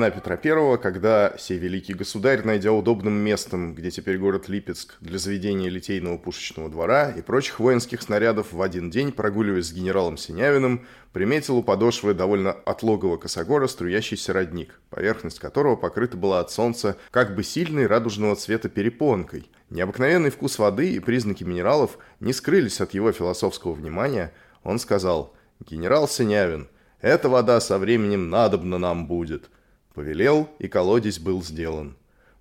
[0.00, 5.18] времена Петра I, когда сей великий государь, найдя удобным местом, где теперь город Липецк, для
[5.18, 10.86] заведения литейного пушечного двора и прочих воинских снарядов, в один день, прогуливаясь с генералом Синявиным,
[11.12, 17.34] приметил у подошвы довольно отлогого косогора струящийся родник, поверхность которого покрыта была от солнца как
[17.34, 19.50] бы сильной радужного цвета перепонкой.
[19.68, 24.32] Необыкновенный вкус воды и признаки минералов не скрылись от его философского внимания.
[24.62, 25.34] Он сказал
[25.68, 26.68] «Генерал Синявин,
[27.02, 29.50] эта вода со временем надобна нам будет.
[30.00, 31.94] Повелел, и колодец был сделан.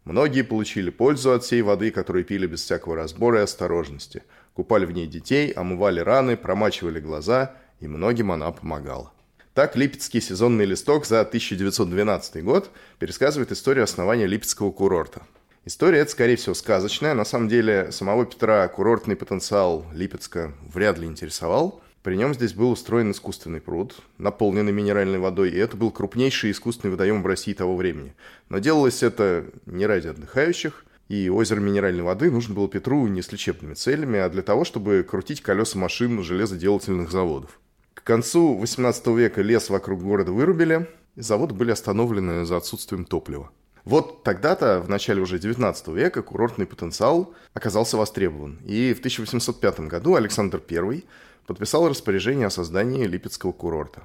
[0.05, 4.23] Многие получили пользу от всей воды, которую пили без всякого разбора и осторожности.
[4.53, 9.11] Купали в ней детей, омывали раны, промачивали глаза, и многим она помогала.
[9.53, 15.23] Так Липецкий сезонный листок за 1912 год пересказывает историю основания Липецкого курорта.
[15.65, 17.13] История эта, скорее всего, сказочная.
[17.13, 21.81] На самом деле, самого Петра курортный потенциал Липецка вряд ли интересовал.
[22.03, 26.91] При нем здесь был устроен искусственный пруд, наполненный минеральной водой, и это был крупнейший искусственный
[26.91, 28.13] водоем в России того времени.
[28.47, 33.31] Но делалось это не ради отдыхающих, и озеро минеральной воды нужно было Петру не с
[33.31, 37.59] лечебными целями, а для того, чтобы крутить колеса машин железоделательных заводов.
[37.93, 43.51] К концу 18 века лес вокруг города вырубили, и заводы были остановлены за отсутствием топлива.
[43.83, 48.59] Вот тогда-то, в начале уже 19 века, курортный потенциал оказался востребован.
[48.65, 51.03] И в 1805 году Александр I
[51.49, 54.03] подписал распоряжение о создании Липецкого курорта.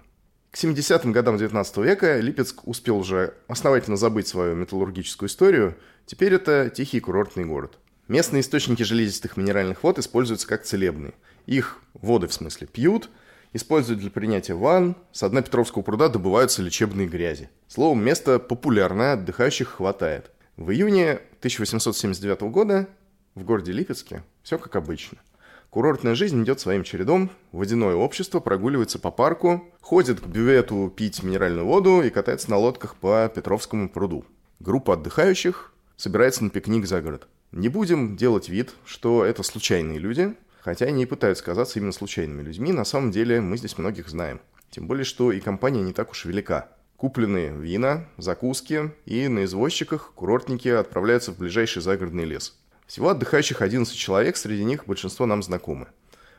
[0.51, 6.71] К 70-м годам 19 века Липецк успел уже основательно забыть свою металлургическую историю, теперь это
[6.75, 7.79] тихий курортный город.
[8.09, 11.13] Местные источники железистых минеральных вод используются как целебные.
[11.45, 13.11] Их воды, в смысле, пьют,
[13.53, 17.51] используют для принятия ванн, с дна Петровского пруда добываются лечебные грязи.
[17.69, 20.31] Словом, место популярное, отдыхающих хватает.
[20.57, 22.89] В июне 1879 года
[23.35, 25.19] в городе Липецке все как обычно–
[25.75, 31.67] Курортная жизнь идет своим чередом, водяное общество прогуливается по парку, ходит к бювету пить минеральную
[31.67, 34.25] воду и катается на лодках по Петровскому пруду.
[34.61, 37.27] Группа отдыхающих собирается на пикник за город.
[37.51, 42.43] Не будем делать вид, что это случайные люди, хотя они и пытаются казаться именно случайными
[42.43, 44.41] людьми, на самом деле мы здесь многих знаем.
[44.71, 46.69] Тем более, что и компания не так уж велика.
[46.97, 53.95] Купленные вина, закуски и на извозчиках курортники отправляются в ближайший загородный лес– всего отдыхающих 11
[53.97, 55.89] человек, среди них большинство нам знакомы.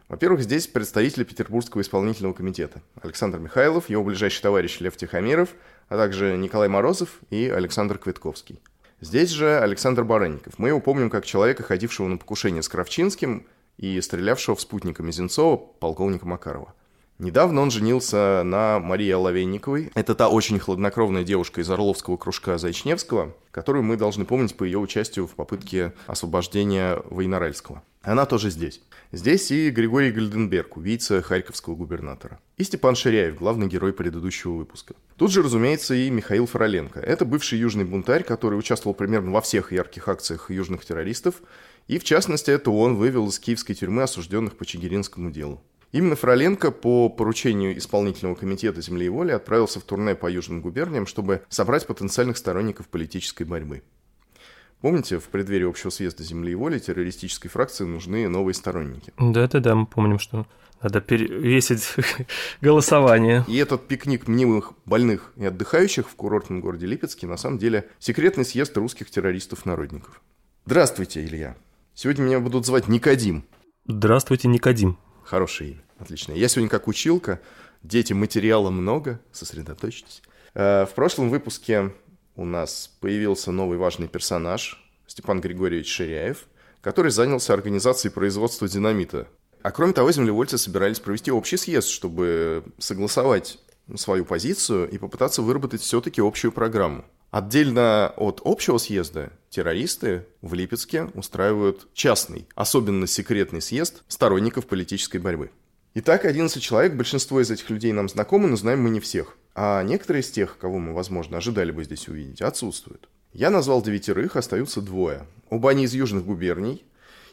[0.07, 2.81] Во-первых, здесь представители Петербургского исполнительного комитета.
[3.01, 5.49] Александр Михайлов, его ближайший товарищ Лев Тихомиров,
[5.89, 8.61] а также Николай Морозов и Александр Квитковский.
[9.01, 10.59] Здесь же Александр Баранников.
[10.59, 15.57] Мы его помним как человека, ходившего на покушение с Кравчинским и стрелявшего в спутника Мизинцова,
[15.57, 16.73] полковника Макарова.
[17.17, 19.89] Недавно он женился на Марии Оловейниковой.
[19.95, 24.79] Это та очень хладнокровная девушка из Орловского кружка Зайчневского, которую мы должны помнить по ее
[24.79, 27.83] участию в попытке освобождения Войноральского.
[28.01, 28.81] Она тоже здесь.
[29.13, 32.39] Здесь и Григорий Гальденберг, убийца харьковского губернатора.
[32.57, 34.93] И Степан Ширяев, главный герой предыдущего выпуска.
[35.15, 36.99] Тут же, разумеется, и Михаил Фроленко.
[36.99, 41.35] Это бывший южный бунтарь, который участвовал примерно во всех ярких акциях южных террористов.
[41.87, 45.61] И, в частности, это он вывел из киевской тюрьмы осужденных по Чигиринскому делу.
[45.95, 51.05] Именно Фроленко по поручению исполнительного комитета «Земли и воли» отправился в турне по южным губерниям,
[51.05, 53.81] чтобы собрать потенциальных сторонников политической борьбы.
[54.81, 59.13] Помните, в преддверии общего съезда земли и воли террористической фракции нужны новые сторонники.
[59.17, 60.45] Да-да-да, мы помним, что
[60.81, 61.95] надо перевесить
[62.61, 63.45] голосование.
[63.47, 68.43] И этот пикник мнимых больных и отдыхающих в курортном городе Липецке на самом деле секретный
[68.43, 70.21] съезд русских террористов-народников.
[70.65, 71.55] Здравствуйте, Илья.
[71.93, 73.45] Сегодня меня будут звать Никодим.
[73.87, 74.97] Здравствуйте, Никодим.
[75.25, 76.33] Хорошее имя, отлично.
[76.33, 77.41] Я сегодня как училка,
[77.81, 80.21] дети материала много, сосредоточьтесь.
[80.53, 81.91] Э, в прошлом выпуске
[82.35, 86.45] у нас появился новый важный персонаж, Степан Григорьевич Ширяев,
[86.81, 89.27] который занялся организацией производства динамита.
[89.63, 93.57] А кроме того, землевольцы собирались провести общий съезд, чтобы согласовать
[93.95, 97.03] свою позицию и попытаться выработать все-таки общую программу.
[97.35, 105.51] Отдельно от общего съезда террористы в Липецке устраивают частный, особенно секретный съезд сторонников политической борьбы.
[105.95, 109.35] Итак, 11 человек, большинство из этих людей нам знакомы, но знаем мы не всех.
[109.53, 113.09] А некоторые из тех, кого мы, возможно, ожидали бы здесь увидеть, отсутствуют.
[113.33, 115.27] Я назвал девятерых, остаются двое.
[115.49, 116.85] Оба они из южных губерний,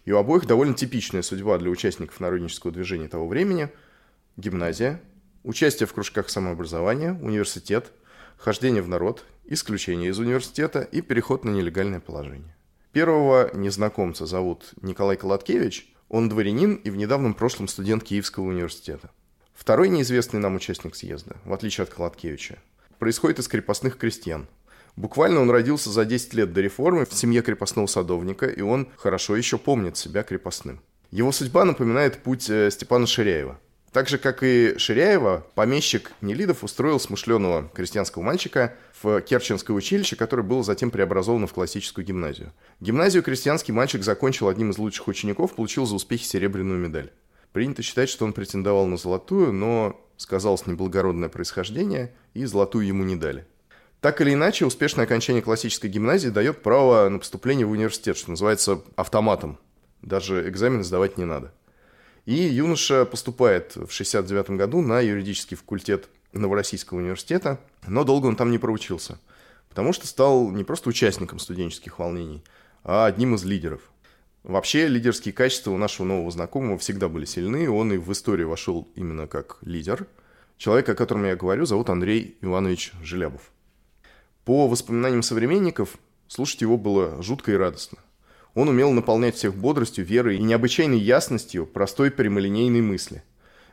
[0.04, 3.68] и у обоих довольно типичная судьба для участников народнического движения того времени.
[4.36, 5.00] Гимназия,
[5.44, 7.92] участие в кружках самообразования, университет,
[8.36, 12.54] хождение в народ, исключение из университета и переход на нелегальное положение.
[12.92, 19.10] Первого незнакомца зовут Николай Колоткевич, он дворянин и в недавнем прошлом студент Киевского университета.
[19.54, 22.58] Второй неизвестный нам участник съезда, в отличие от Колоткевича,
[22.98, 24.46] происходит из крепостных крестьян.
[24.96, 29.36] Буквально он родился за 10 лет до реформы в семье крепостного садовника, и он хорошо
[29.36, 30.80] еще помнит себя крепостным.
[31.10, 33.58] Его судьба напоминает путь э, Степана Ширяева.
[33.92, 40.42] Так же, как и Ширяева, помещик Нелидов устроил смышленого крестьянского мальчика в Керченское училище, которое
[40.42, 42.52] было затем преобразовано в классическую гимназию.
[42.80, 47.10] Гимназию крестьянский мальчик закончил одним из лучших учеников, получил за успехи серебряную медаль.
[47.52, 53.16] Принято считать, что он претендовал на золотую, но сказалось неблагородное происхождение, и золотую ему не
[53.16, 53.46] дали.
[54.00, 58.80] Так или иначе, успешное окончание классической гимназии дает право на поступление в университет, что называется
[58.96, 59.58] автоматом.
[60.00, 61.52] Даже экзамен сдавать не надо.
[62.24, 68.52] И юноша поступает в 69 году на юридический факультет Новороссийского университета, но долго он там
[68.52, 69.18] не проучился,
[69.68, 72.44] потому что стал не просто участником студенческих волнений,
[72.84, 73.82] а одним из лидеров.
[74.44, 78.88] Вообще лидерские качества у нашего нового знакомого всегда были сильны, он и в историю вошел
[78.94, 80.06] именно как лидер.
[80.58, 83.50] Человек, о котором я говорю, зовут Андрей Иванович Желябов.
[84.44, 85.96] По воспоминаниям современников,
[86.28, 87.98] слушать его было жутко и радостно.
[88.54, 93.22] Он умел наполнять всех бодростью, верой и необычайной ясностью простой прямолинейной мысли.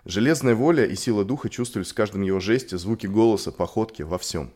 [0.05, 4.53] Железная воля и сила духа чувствовались в каждом его жесте, звуке голоса, походке, во всем.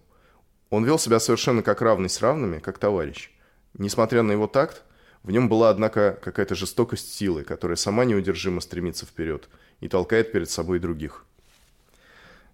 [0.70, 3.32] Он вел себя совершенно как равный с равными, как товарищ.
[3.78, 4.84] Несмотря на его такт,
[5.24, 9.50] в нем была, однако, какая-то жестокость силы, которая сама неудержимо стремится вперед
[9.82, 11.26] и толкает перед собой других.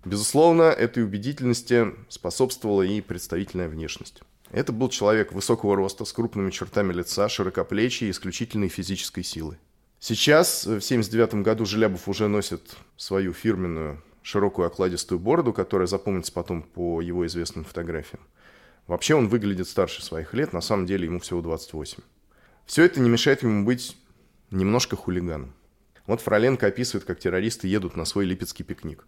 [0.06, 4.22] Безусловно, этой убедительности способствовала и представительная внешность.
[4.52, 9.58] Это был человек высокого роста, с крупными чертами лица, широкоплечий и исключительной физической силы.
[10.00, 16.64] Сейчас, в 1979 году, Желябов уже носит свою фирменную широкую окладистую бороду, которая запомнится потом
[16.64, 18.22] по его известным фотографиям.
[18.88, 22.00] Вообще он выглядит старше своих лет, на самом деле ему всего 28.
[22.66, 23.98] Все это не мешает ему быть
[24.52, 25.54] немножко хулиганом.
[26.08, 29.06] Вот Фроленко описывает, как террористы едут на свой липецкий пикник.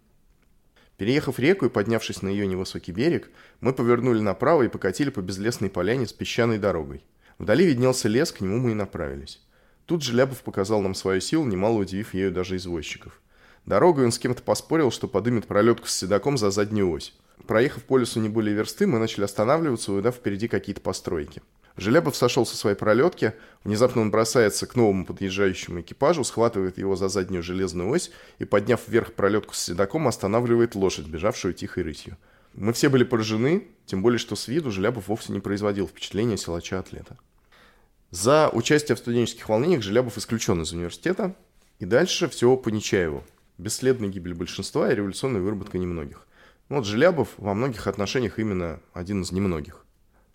[1.02, 3.28] Переехав реку и поднявшись на ее невысокий берег,
[3.60, 7.02] мы повернули направо и покатили по безлесной поляне с песчаной дорогой.
[7.40, 9.40] Вдали виднелся лес, к нему мы и направились.
[9.86, 13.20] Тут же Ляпов показал нам свою силу, немало удивив ею даже извозчиков.
[13.66, 17.12] Дорогой он с кем-то поспорил, что подымет пролетку с седаком за заднюю ось.
[17.48, 21.42] Проехав по лесу не более версты, мы начали останавливаться, увидав впереди какие-то постройки.
[21.76, 23.32] Желябов сошел со своей пролетки,
[23.64, 28.80] внезапно он бросается к новому подъезжающему экипажу, схватывает его за заднюю железную ось и, подняв
[28.86, 32.16] вверх пролетку с седаком, останавливает лошадь, бежавшую тихой рысью.
[32.54, 37.16] Мы все были поражены, тем более, что с виду Желябов вовсе не производил впечатления силача-атлета.
[38.10, 41.34] За участие в студенческих волнениях Желябов исключен из университета,
[41.78, 43.24] и дальше все по Нечаеву.
[43.56, 46.26] Бесследная гибель большинства и революционная выработка немногих.
[46.68, 49.81] Вот Желябов во многих отношениях именно один из немногих.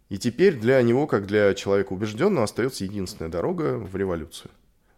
[0.09, 4.51] И теперь для него, как для человека убежденного, остается единственная дорога в революцию.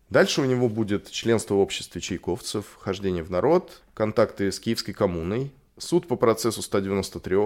[0.09, 5.51] Дальше у него будет членство в обществе чайковцев, хождение в народ, контакты с киевской коммуной,
[5.77, 7.37] суд по процессу 193,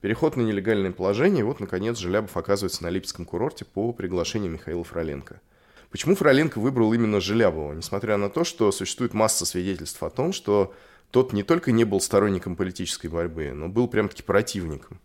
[0.00, 4.82] переход на нелегальное положение, и вот, наконец, Желябов оказывается на Липецком курорте по приглашению Михаила
[4.82, 5.40] Фроленко.
[5.90, 10.74] Почему Фроленко выбрал именно Желябова, несмотря на то, что существует масса свидетельств о том, что
[11.10, 14.98] тот не только не был сторонником политической борьбы, но был прям-таки противником.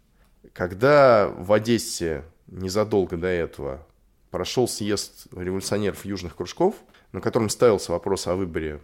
[0.58, 3.86] Когда в Одессе незадолго до этого
[4.32, 6.76] прошел съезд революционеров южных кружков,
[7.12, 8.82] на котором ставился вопрос о выборе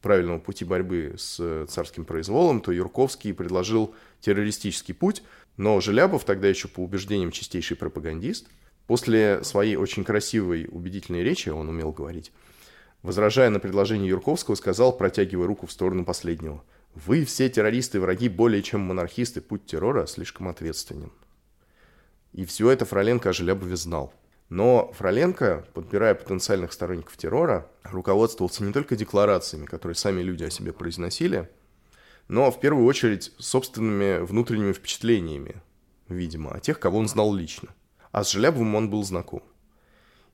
[0.00, 5.22] правильного пути борьбы с царским произволом, то Юрковский предложил террористический путь,
[5.58, 8.48] но Желябов, тогда еще по убеждениям чистейший пропагандист,
[8.90, 12.32] После своей очень красивой, убедительной речи, он умел говорить,
[13.02, 18.28] возражая на предложение Юрковского, сказал, протягивая руку в сторону последнего, «Вы все террористы и враги
[18.28, 21.12] более чем монархисты, путь террора слишком ответственен».
[22.32, 24.12] И все это Фроленко о Желябове знал.
[24.48, 30.72] Но Фроленко, подбирая потенциальных сторонников террора, руководствовался не только декларациями, которые сами люди о себе
[30.72, 31.48] произносили,
[32.26, 35.62] но в первую очередь собственными внутренними впечатлениями,
[36.08, 37.68] видимо, о тех, кого он знал лично.
[38.12, 39.42] А с Желябовым он был знаком.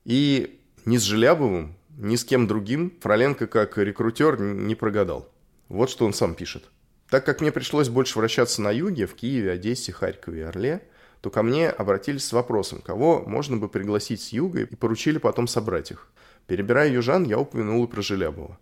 [0.04, 5.30] И ни с Желябовым, ни с кем другим Фроленко как рекрутер не прогадал.
[5.68, 6.64] Вот что он сам пишет.
[7.08, 10.82] Так как мне пришлось больше вращаться на юге, в Киеве, Одессе, Харькове и Орле,
[11.20, 15.46] то ко мне обратились с вопросом, кого можно бы пригласить с юга, и поручили потом
[15.46, 16.08] собрать их.
[16.46, 18.58] Перебирая южан, я упомянул и про Желябова.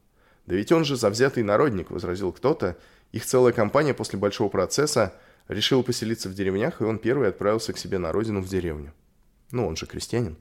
[0.46, 2.76] «Да ведь он же завзятый народник»,— возразил кто-то.
[3.12, 5.14] Их целая компания после большого процесса
[5.48, 8.92] решила поселиться в деревнях, и он первый отправился к себе на родину в деревню.
[9.50, 10.36] Ну, он же крестьянин.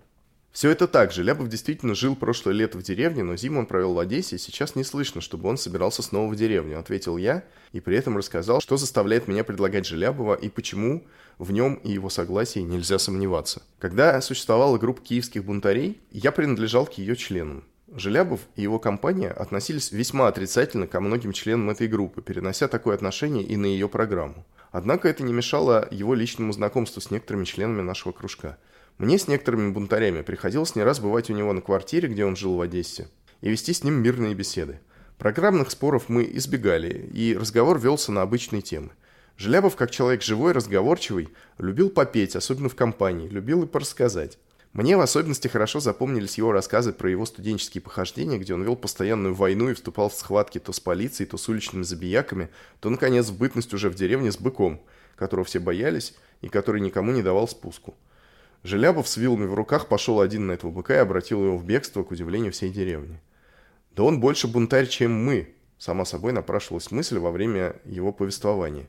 [0.54, 1.24] Все это так же.
[1.24, 4.76] Ляпов действительно жил прошлое лето в деревне, но зиму он провел в Одессе, и сейчас
[4.76, 8.78] не слышно, чтобы он собирался снова в деревню, ответил я, и при этом рассказал, что
[8.78, 11.08] заставляет меня предлагать Желябова и почему
[11.40, 13.64] в нем и его согласии нельзя сомневаться.
[13.80, 17.64] Когда существовала группа киевских бунтарей, я принадлежал к ее членам.
[17.92, 23.44] Желябов и его компания относились весьма отрицательно ко многим членам этой группы, перенося такое отношение
[23.44, 24.46] и на ее программу.
[24.72, 28.60] Однако это не мешало его личному знакомству с некоторыми членами нашего кружка–
[28.98, 32.56] мне с некоторыми бунтарями приходилось не раз бывать у него на квартире, где он жил
[32.56, 33.08] в Одессе,
[33.42, 34.80] и вести с ним мирные беседы.
[35.18, 38.92] Программных споров мы избегали, и разговор велся на обычные темы.
[39.36, 44.38] Желябов, как человек живой, разговорчивый, любил попеть, особенно в компании, любил и порассказать.
[44.74, 49.34] Мне в особенности хорошо запомнились его рассказы про его студенческие похождения, где он вел постоянную
[49.34, 53.38] войну и вступал в схватки то с полицией, то с уличными забияками, то, наконец, в
[53.38, 54.82] бытность уже в деревне с быком,
[55.16, 57.96] которого все боялись и который никому не давал спуску.
[58.64, 62.04] Желябов с вилами в руках пошел один на этого быка и обратил его в бегство,
[62.04, 63.20] к удивлению всей деревни.
[63.92, 68.88] «Да он больше бунтарь, чем мы»,– сама собой напрашивалась мысль во время его повествования.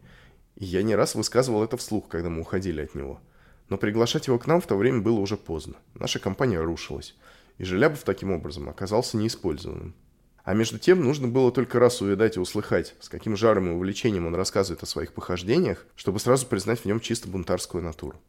[0.54, 3.20] И я не раз высказывал это вслух, когда мы уходили от него.
[3.68, 5.74] Но приглашать его к нам в то время было уже поздно.
[5.94, 7.16] Наша компания рушилась.
[7.58, 9.96] И Желябов таким образом оказался неиспользованным.
[10.44, 14.26] А между тем нужно было только раз увидать и услыхать, с каким жаром и увлечением
[14.26, 18.20] он рассказывает о своих похождениях, чтобы сразу признать в нем чисто бунтарскую натуру.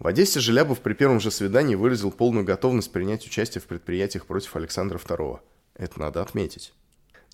[0.00, 4.56] В Одессе Желябов при первом же свидании выразил полную готовность принять участие в предприятиях против
[4.56, 5.40] Александра II.
[5.74, 6.72] Это надо отметить.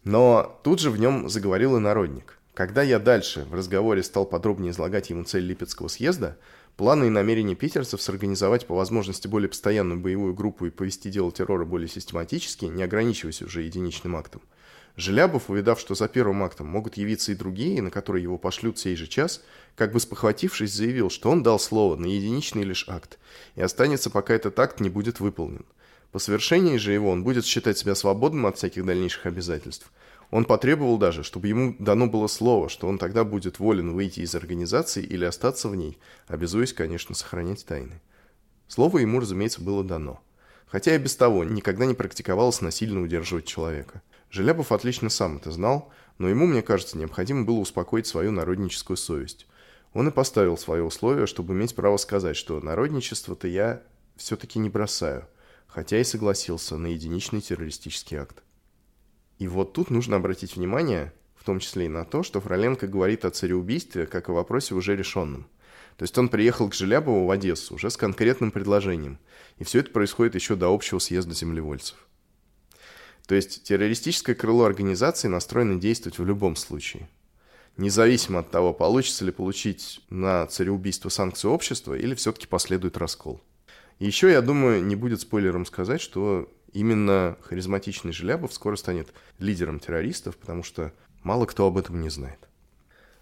[0.03, 2.41] Но тут же в нем заговорил и народник.
[2.55, 6.39] Когда я дальше в разговоре стал подробнее излагать ему цель Липецкого съезда,
[6.77, 11.67] планы и намерения питерцев сорганизовать по возможности более постоянную боевую группу и повести дело террора
[11.67, 14.43] более систематически, не ограничиваясь уже единичным актом–
[14.97, 18.97] Желябов, увидав, что за первым актом могут явиться и другие, на которые его пошлют сей
[18.97, 19.43] же час,
[19.75, 23.19] как бы спохватившись, заявил, что он дал слово на единичный лишь акт,
[23.57, 25.67] и останется, пока этот акт не будет выполнен.
[26.13, 29.93] По совершении же его он будет считать себя свободным от всяких дальнейших обязательств.
[30.31, 34.35] Он потребовал даже, чтобы ему дано было слово, что он тогда будет волен выйти из
[34.35, 38.01] организации или остаться в ней, обязуясь, конечно, сохранять тайны.
[38.67, 40.23] Слово ему, разумеется, было дано.
[40.67, 44.03] Хотя и без того никогда не практиковалось насильно удерживать человека.
[44.31, 49.47] Желябов отлично сам это знал, но ему, мне кажется, необходимо было успокоить свою народническую совесть.
[49.93, 53.83] Он и поставил свое условие, чтобы иметь право сказать, что народничество-то я
[54.17, 55.27] все-таки не бросаю,
[55.67, 58.43] хотя и согласился на единичный террористический акт.
[59.39, 63.25] И вот тут нужно обратить внимание, в том числе и на то, что Фроленко говорит
[63.25, 65.49] о цареубийстве как о вопросе уже решенном.
[65.97, 69.19] То есть он приехал к Желябову в Одессу уже с конкретным предложением,
[69.59, 72.07] и все это происходит еще до общего съезда землевольцев.
[73.27, 77.09] То есть террористическое крыло организации настроено действовать в любом случае.
[77.77, 83.41] Независимо от того, получится ли получить на цареубийство санкции общества или все-таки последует раскол.
[83.99, 90.37] Еще, я думаю, не будет спойлером сказать, что именно харизматичный Желябов скоро станет лидером террористов,
[90.37, 90.93] потому что
[91.23, 92.39] мало кто об этом не знает.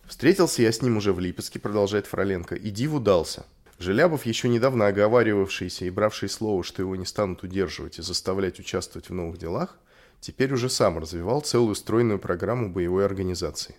[0.05, 3.47] Встретился я с ним уже в Липецке, продолжает Фроленко, и диву дался.
[3.79, 9.09] Желябов, еще недавно оговаривавшийся и бравший слово, что его не станут удерживать и заставлять участвовать
[9.09, 9.79] в новых делах,
[10.25, 13.77] теперь уже сам развивал целую стройную программу боевой организации.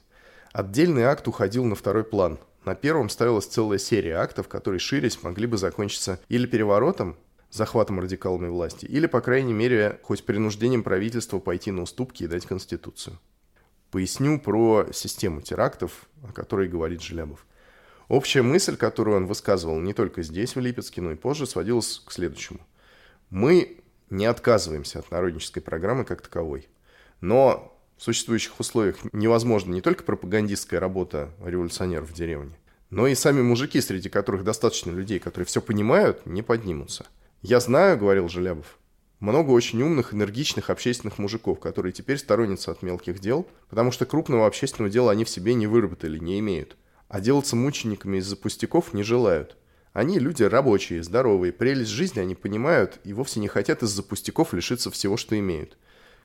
[0.53, 2.37] Отдельный акт уходил на второй план.
[2.65, 7.17] На первом ставилась целая серия актов, которые, ширясь, могли бы закончиться или переворотом,
[7.49, 12.45] захватом радикалами власти, или, по крайней мере, хоть принуждением правительства пойти на уступки и дать
[12.45, 13.17] Конституцию.
[13.89, 17.43] Поясню про систему терактов, о которой говорит Желябов.
[18.07, 22.11] Общая мысль, которую он высказывал не только здесь, в Липецке, но и позже, сводилась к
[22.11, 22.59] следующему.
[23.31, 23.79] Мы
[24.15, 26.67] не отказываемся от народнической программы как таковой.
[27.21, 32.57] Но в существующих условиях невозможна не только пропагандистская работа революционеров в деревне,
[32.89, 37.05] Но и сами мужики, среди которых достаточно людей, которые все понимают, не поднимутся.
[37.41, 38.77] «Я знаю»,— говорил Желябов,—
[39.19, 44.45] «много очень умных, энергичных общественных мужиков, которые теперь сторонятся от мелких дел, потому что крупного
[44.45, 46.77] общественного дела они в себе не выработали, не имеют.
[47.07, 49.57] А делаться мучениками из-за пустяков не желают.
[49.95, 54.91] Они люди рабочие, здоровые, прелесть жизни они понимают и вовсе не хотят из-за пустяков лишиться
[54.91, 55.77] всего, что имеют.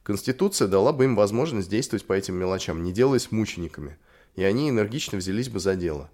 [0.03, 3.97] Конституция дала бы им возможность действовать по этим мелочам, не делаясь мучениками,
[4.35, 6.11] и они энергично взялись бы за дело.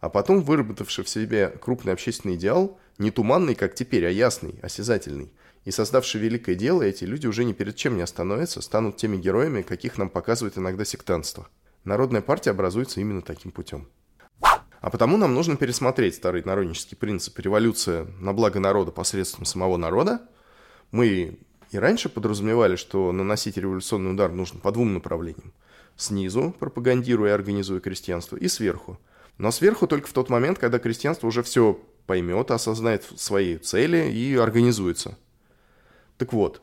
[0.00, 5.30] А потом, выработавший в себе крупный общественный идеал, не туманный, как теперь, а ясный, осязательный,
[5.64, 9.62] и создавший великое дело, эти люди уже ни перед чем не остановятся, станут теми героями,
[9.62, 11.46] каких нам показывает иногда сектантство.
[11.84, 13.86] Народная партия образуется именно таким путем.
[14.86, 20.20] А потому нам нужно пересмотреть старый народнический принцип революция на благо народа посредством самого народа.
[20.92, 21.38] Мы
[21.72, 25.52] и раньше подразумевали, что наносить революционный удар нужно по двум направлениям.
[25.96, 28.96] Снизу, пропагандируя и организуя крестьянство, и сверху.
[29.38, 34.36] Но сверху только в тот момент, когда крестьянство уже все поймет, осознает свои цели и
[34.36, 35.18] организуется.
[36.16, 36.62] Так вот,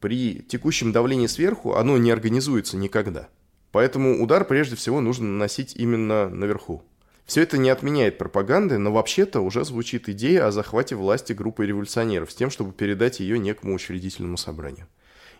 [0.00, 3.30] при текущем давлении сверху оно не организуется никогда.
[3.72, 6.84] Поэтому удар прежде всего нужно наносить именно наверху.
[7.26, 12.30] Все это не отменяет пропаганды, но вообще-то уже звучит идея о захвате власти группой революционеров
[12.30, 14.86] с тем, чтобы передать ее некому учредительному собранию.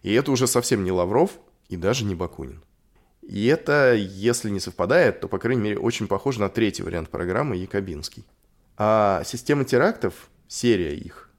[0.03, 1.31] И это уже совсем не Лавров
[1.69, 2.63] и даже не Бакунин.
[3.23, 7.57] И это, если не совпадает, то, по крайней мере, очень похоже на третий вариант программы
[7.57, 8.25] Якобинский.
[8.77, 11.31] А система терактов, серия их,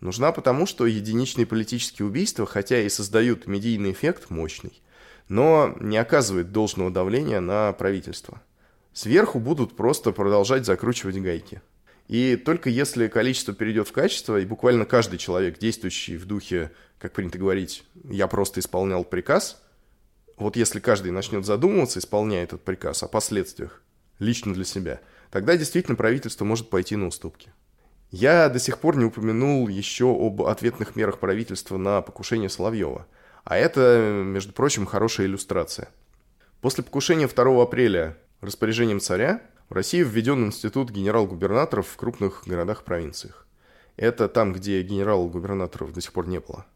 [0.00, 4.82] нужна потому, что единичные политические убийства, хотя и создают медийный эффект мощный,
[5.28, 8.42] но не оказывают должного давления на правительство–
[8.94, 11.60] Сверху будут просто продолжать закручивать гайки.
[12.06, 16.70] И только если количество перейдет в качество, и буквально каждый человек, действующий в духе,
[17.00, 19.60] как принято говорить, я просто исполнял приказ,
[20.36, 23.82] вот если каждый начнет задумываться, исполняя этот приказ о последствиях,
[24.20, 25.00] лично для себя,
[25.32, 27.52] тогда действительно правительство может пойти на уступки.
[28.12, 33.08] Я до сих пор не упомянул еще об ответных мерах правительства на покушение Соловьева.
[33.42, 35.88] А это, между прочим, хорошая иллюстрация.
[36.60, 43.46] После покушения 2 апреля Распоряжением царя в России введен институт генерал-губернаторов в крупных городах-провинциях.
[43.96, 46.66] Это там, где генерал-губернаторов до сих пор не было.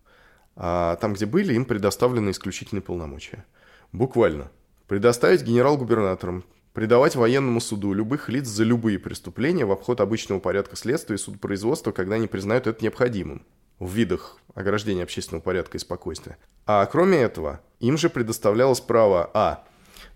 [0.57, 3.45] А там, где были, им предоставлены исключительные полномочия.
[3.93, 4.51] Буквально.
[4.87, 11.17] Предоставить генерал-губернаторам, предавать военному суду любых лиц за любые преступления в обход обычного порядка следствия
[11.17, 13.45] и судопроизводства, когда они признают это необходимым
[13.79, 16.37] в видах ограждения общественного порядка и спокойствия.
[16.67, 19.65] А кроме этого, им же предоставлялось право а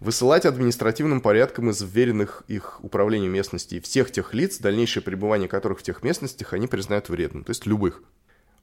[0.02, 5.82] высылать административным порядком из вверенных их управлению местности всех тех лиц, дальнейшее пребывание которых в
[5.84, 8.02] тех местностях они признают вредным, то есть любых.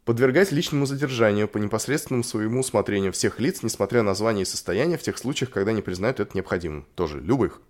[0.03, 5.01] Подвергать личному задержанию по непосредственному своему усмотрению всех лиц, несмотря на звание и состояние, в
[5.01, 6.85] тех случаях, когда они признают это необходимым.
[6.95, 7.61] Тоже любых.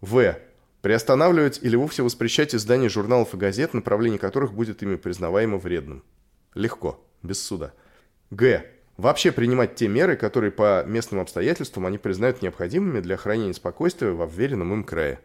[0.00, 0.36] В.
[0.82, 6.02] Приостанавливать или вовсе воспрещать издание журналов и газет, направление которых будет ими признаваемо вредным.
[6.54, 7.72] Легко, без суда.
[8.30, 8.64] Г
[8.96, 14.26] вообще принимать те меры, которые по местным обстоятельствам они признают необходимыми для охранения спокойствия во
[14.26, 15.20] вверенном им крае.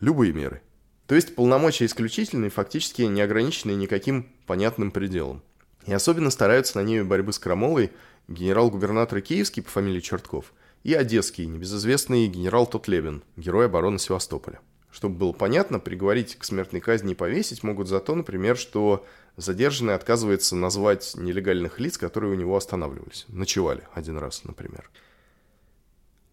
[0.00, 0.62] Любые меры.
[1.06, 5.42] То есть полномочия исключительные, фактически не ограниченные никаким понятным пределом.
[5.86, 7.92] И особенно стараются на ней борьбы с крамолой
[8.28, 10.52] генерал-губернатор Киевский по фамилии Чертков
[10.82, 14.60] и одесский, небезызвестный генерал Тотлебин, герой обороны Севастополя.
[14.90, 19.04] Чтобы было понятно, приговорить к смертной казни и повесить могут за то, например, что
[19.36, 23.26] задержанный отказывается назвать нелегальных лиц, которые у него останавливались.
[23.28, 24.90] Ночевали один раз, например.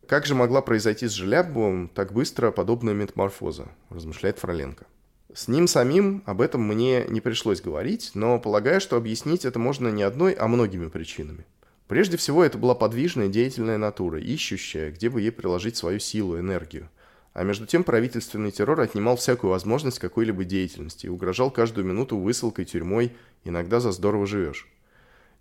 [0.08, 4.86] Как же могла произойти с Желябовым так быстро подобная метаморфоза, размышляет Фроленко.
[5.34, 9.88] С ним самим об этом мне не пришлось говорить, но полагаю, что объяснить это можно
[9.88, 11.46] не одной, а многими причинами.
[11.88, 16.90] Прежде всего, это была подвижная, деятельная натура, ищущая, где бы ей приложить свою силу, энергию–
[17.34, 22.66] а между тем правительственный террор отнимал всякую возможность какой-либо деятельности и угрожал каждую минуту высылкой,
[22.66, 24.68] тюрьмой, иногда за здорово живешь.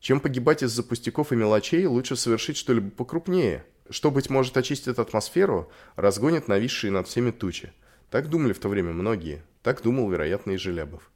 [0.00, 5.70] Чем погибать из-за пустяков и мелочей, лучше совершить что-либо покрупнее, что, быть может, очистит атмосферу,
[5.96, 7.72] разгонит нависшие над всеми тучи.
[8.10, 11.10] Так думали в то время многие, так думал, вероятно, и Желябов.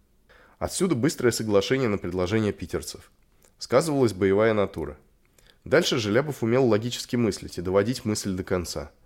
[0.59, 3.11] Отсюда быстрое соглашение на предложение питерцев.
[3.59, 4.99] Сказывалась боевая натура.
[5.65, 8.91] Дальше Желябов умел логически мыслить и доводить мысль до конца–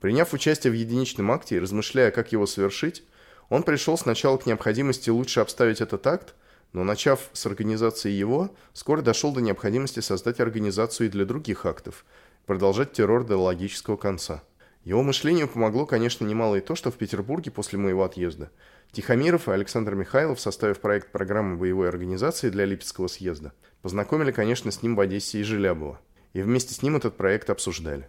[0.00, 3.04] Приняв участие в единичном акте и размышляя, как его совершить,
[3.50, 6.34] он пришел сначала к необходимости лучше обставить этот акт,
[6.72, 12.04] но начав с организации его, скоро дошел до необходимости создать организацию и для других актов,
[12.46, 14.42] продолжать террор до логического конца.
[14.84, 18.50] Его мышлению помогло, конечно, немало и то, что в Петербурге после моего отъезда
[18.92, 24.82] Тихомиров и Александр Михайлов, составив проект программы боевой организации для Липецкого съезда, познакомили, конечно, с
[24.82, 26.00] ним в Одессе и Желябова,
[26.32, 28.08] и вместе с ним этот проект обсуждали.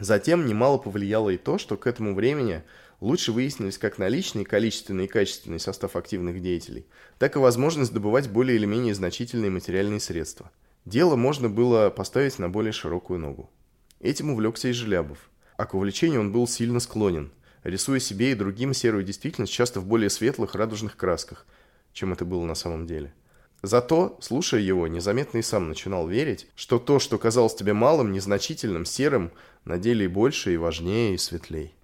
[0.00, 2.62] Затем немало повлияло и то, что к этому времени
[3.00, 6.86] лучше выяснились как наличный, количественный и качественный состав активных деятелей,
[7.18, 10.50] так и возможность добывать более или менее значительные материальные средства.
[10.84, 13.50] Дело можно было поставить на более широкую ногу.
[14.00, 15.30] Этим увлекся и Желябов.
[15.56, 17.30] А к увлечению он был сильно склонен,
[17.62, 21.46] рисуя себе и другим серую действительность часто в более светлых радужных красках,
[21.92, 23.14] чем это было на самом деле.
[23.62, 28.84] Зато, слушая его, незаметно и сам начинал верить, что то, что казалось тебе малым, незначительным,
[28.84, 29.30] серым,
[29.64, 31.74] на деле и больше, и важнее, и светлей.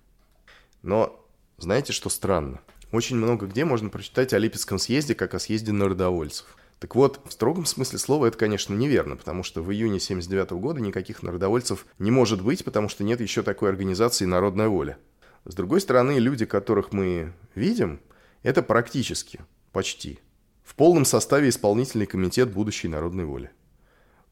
[0.83, 1.25] Но
[1.59, 2.61] знаете, что странно?
[2.93, 6.57] Очень много где можно прочитать о Липецком съезде, как о съезде народовольцев.
[6.79, 10.81] Так вот, в строгом смысле слова это, конечно, неверно, потому что в июне 79 года
[10.81, 14.97] никаких народовольцев не может быть, потому что нет еще такой организации «Народная воля».
[15.45, 18.01] С другой стороны, люди, которых мы видим,
[18.43, 19.41] это практически,
[19.73, 20.21] почти,
[20.63, 23.51] в полном составе исполнительный комитет будущей народной воли.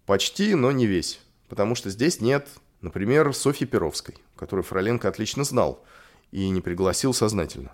[0.04, 2.48] Почти, но не весь, потому что здесь нет,
[2.86, 5.84] например, Софьи Перовской, которую Фроленко отлично знал
[6.30, 7.72] и не пригласил сознательно.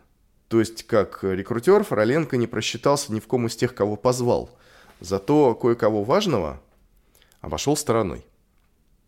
[0.48, 4.50] То есть, как рекрутер, Фроленко не просчитался ни в ком из тех, кого позвал,
[5.00, 6.60] зато кое-кого важного
[7.42, 8.24] обошел стороной.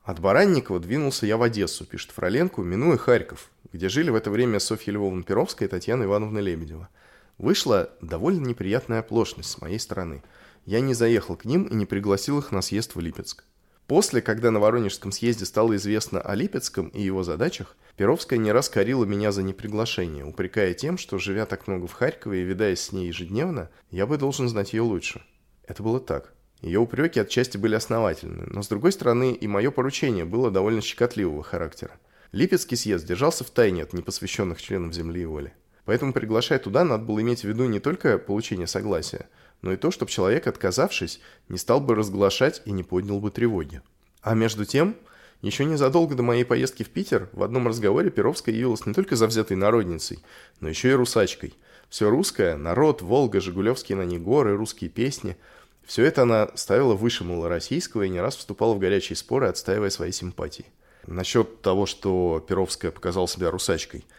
[0.02, 4.60] От Баранникова двинулся я в Одессу, пишет Фроленко, минуя Харьков, где жили в это время
[4.60, 6.90] Софья Львовна Перовская и Татьяна Ивановна Лебедева.
[7.38, 10.22] Вышла довольно неприятная оплошность с моей стороны.
[10.66, 13.44] Я не заехал к ним и не пригласил их на съезд в Липецк.
[13.86, 18.68] После, когда на Воронежском съезде стало известно о Липецком и его задачах, Перовская не раз
[18.68, 22.92] корила меня за неприглашение, упрекая тем, что, живя так много в Харькове и видаясь с
[22.92, 25.22] ней ежедневно, я бы должен знать ее лучше.
[25.66, 26.32] Это было так.
[26.60, 31.42] Ее упреки отчасти были основательны, но, с другой стороны, и мое поручение было довольно щекотливого
[31.44, 31.92] характера.
[32.32, 35.52] Липецкий съезд держался в тайне от непосвященных членов земли и воли.
[35.84, 39.28] Поэтому, приглашая туда, надо было иметь в виду не только получение согласия,
[39.64, 43.80] но и то, чтобы человек, отказавшись, не стал бы разглашать и не поднял бы тревоги.
[44.20, 44.94] А между тем,
[45.40, 49.56] еще незадолго до моей поездки в Питер в одном разговоре Перовская явилась не только завзятой
[49.56, 50.18] народницей,
[50.60, 51.54] но еще и русачкой.
[51.88, 55.36] Все русское, народ, Волга, Жигулевские на ней горы, русские песни–
[55.86, 60.12] все это она ставила выше малороссийского и не раз вступала в горячие споры, отстаивая свои
[60.12, 60.64] симпатии.
[61.06, 64.06] Насчет того, что Перовская показала себя русачкой–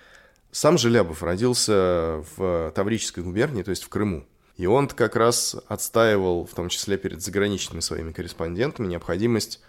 [0.56, 4.26] сам Желябов родился в Таврической губернии, то есть в Крыму.
[4.58, 9.62] И он как раз отстаивал, в том числе перед заграничными своими корреспондентами, необходимость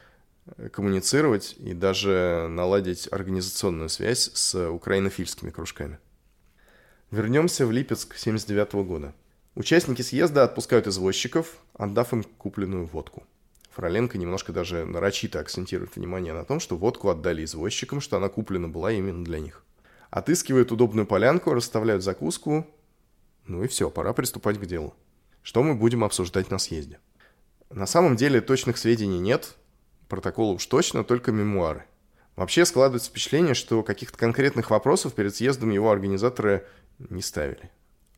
[0.57, 5.99] э, коммуницировать и даже наладить организационную связь с украинофильскими кружками.
[7.11, 9.15] Вернемся в Липецк 79 года.
[9.57, 13.25] Участники съезда отпускают извозчиков, отдав им купленную водку.
[13.71, 18.69] Фроленко немножко даже нарочито акцентирует внимание на том, что водку отдали извозчикам, что она куплена
[18.69, 19.65] была именно для них.
[20.11, 22.67] Отыскивают удобную полянку, расставляют закуску.
[23.47, 24.95] Ну и все, пора приступать к делу.
[25.43, 26.99] Что мы будем обсуждать на съезде?
[27.71, 29.57] На самом деле точных сведений нет,
[30.09, 31.85] протокола уж точно, только мемуары.
[32.35, 36.67] Вообще складывается впечатление, что каких-то конкретных вопросов перед съездом его организаторы
[36.99, 37.71] не ставили.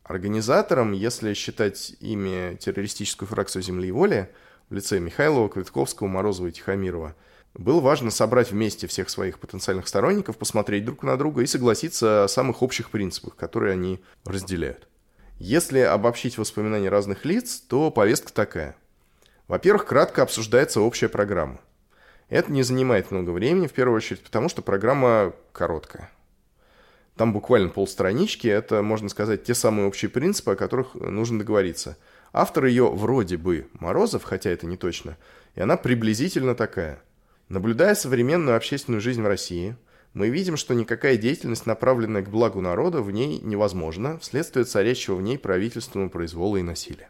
[0.03, 4.29] Организатором, если считать ими террористическую фракцию «Земли и воли»,
[4.69, 7.15] в лице Михайлова, Квитковского, Морозова и Тихомирова–
[7.53, 12.27] было важно собрать вместе всех своих потенциальных сторонников, посмотреть друг на друга и согласиться о
[12.27, 14.87] самых общих принципах, которые они разделяют.
[15.39, 18.75] Если обобщить воспоминания разных лиц, то повестка такая.
[19.47, 21.59] Во-первых, кратко обсуждается общая программа.
[22.29, 26.11] Это не занимает много времени, в первую очередь, потому что программа короткая.
[27.15, 31.97] Там буквально полстранички, это, можно сказать, те самые общие принципы, о которых нужно договориться.
[32.31, 35.17] Автор ее вроде бы Морозов, хотя это не точно,
[35.55, 37.01] и она приблизительно такая–
[37.49, 39.75] Наблюдая современную общественную жизнь в России,
[40.13, 45.21] мы видим, что никакая деятельность, направленная к благу народа, в ней невозможна вследствие царящего в
[45.21, 47.09] ней правительственного произвола и насилия.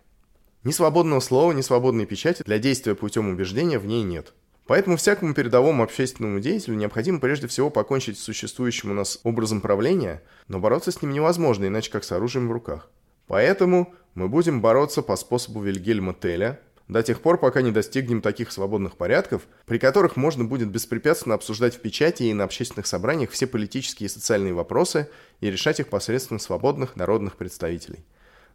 [0.63, 4.33] Ни свободного слова, ни свободной печати для действия путем убеждения в ней нет.
[4.67, 10.21] Поэтому всякому передовому общественному деятелю необходимо прежде всего покончить с существующим у нас образом правления,
[10.47, 12.91] но бороться с ним невозможно, иначе как с оружием в руках.
[13.25, 16.59] Поэтому мы будем бороться по способу Вильгельма Теля,
[16.89, 21.75] до тех пор, пока не достигнем таких свободных порядков, при которых можно будет беспрепятственно обсуждать
[21.75, 25.07] в печати и на общественных собраниях все политические и социальные вопросы
[25.39, 28.03] и решать их посредством свободных народных представителей.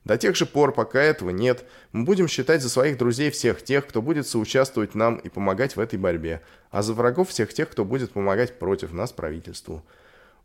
[0.02, 3.86] До тех же пор, пока этого нет, мы будем считать за своих друзей всех тех,
[3.86, 7.84] кто будет соучаствовать нам и помогать в этой борьбе, а за врагов всех тех, кто
[7.84, 9.84] будет помогать против нас правительству.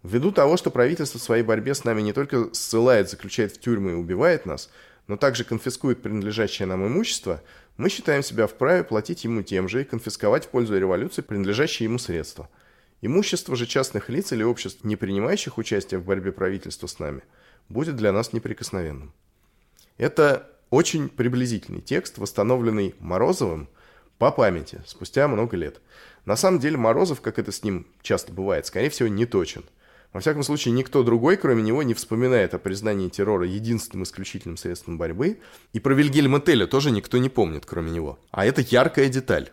[0.03, 3.91] Ввиду того, что правительство в своей борьбе с нами не только ссылает, заключает в тюрьмы
[3.91, 4.69] и убивает нас,
[5.07, 7.41] но также конфискует принадлежащее нам имущество,
[7.79, 11.97] мы считаем себя вправе платить ему тем же и конфисковать в пользу революции принадлежащие ему
[11.97, 12.49] средства.
[12.99, 17.21] Имущество же частных лиц или обществ, не принимающих участие в борьбе правительства с нами,
[17.69, 19.13] будет для нас неприкосновенным.
[19.97, 23.69] Это очень приблизительный текст, восстановленный Морозовым
[24.17, 25.79] по памяти спустя много лет.
[26.25, 29.63] На самом деле Морозов, как это с ним часто бывает, скорее всего, не точен.
[30.11, 34.97] Во всяком случае, никто другой, кроме него, не вспоминает о признании террора единственным исключительным средством
[34.97, 35.39] борьбы,
[35.71, 38.17] и про Вильгельма Теля тоже никто не помнит, кроме него.
[38.31, 39.51] А это яркая деталь.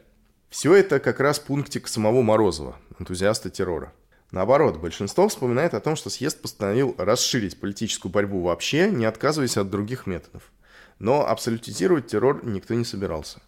[0.49, 3.93] Все это как раз пунктик самого Морозова, энтузиаста террора.
[4.31, 9.71] Наоборот, большинство вспоминает о том, что съезд постановил расширить политическую борьбу вообще, не отказываясь от
[9.71, 10.51] других методов.
[10.99, 13.43] Но абсолютизировать террор никто не собирался.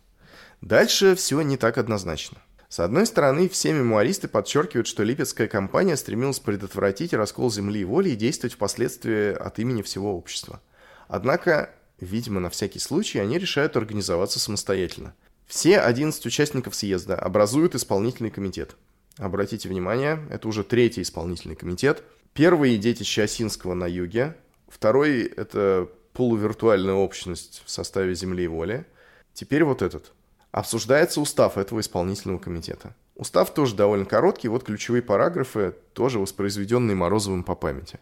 [0.61, 2.39] Дальше все не так однозначно.
[2.69, 8.11] С одной стороны, все мемуаристы подчеркивают, что Липецкая компания стремилась предотвратить раскол земли и воли
[8.11, 10.61] и действовать впоследствии от имени всего общества.
[11.09, 15.15] Однако, видимо, на всякий случай они решают организоваться самостоятельно.
[15.47, 18.77] Все 11 участников съезда образуют исполнительный комитет.
[19.17, 22.03] Обратите внимание, это уже третий исполнительный комитет.
[22.35, 24.37] Первый– детище Осинского на юге.
[24.69, 28.85] Второй– это полувиртуальная общность в составе земли и воли.
[29.33, 30.13] Теперь вот этот–
[30.51, 32.95] Обсуждается устав этого исполнительного комитета.
[33.15, 37.99] Устав тоже довольно короткий, вот ключевые параграфы, тоже воспроизведенные Морозовым по памяти.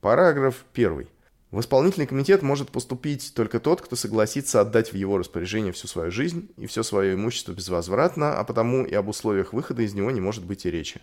[0.00, 1.08] Параграф первый.
[1.50, 6.10] В исполнительный комитет может поступить только тот, кто согласится отдать в его распоряжение всю свою
[6.10, 10.20] жизнь и все свое имущество безвозвратно, а потому и об условиях выхода из него не
[10.20, 11.00] может быть и речи.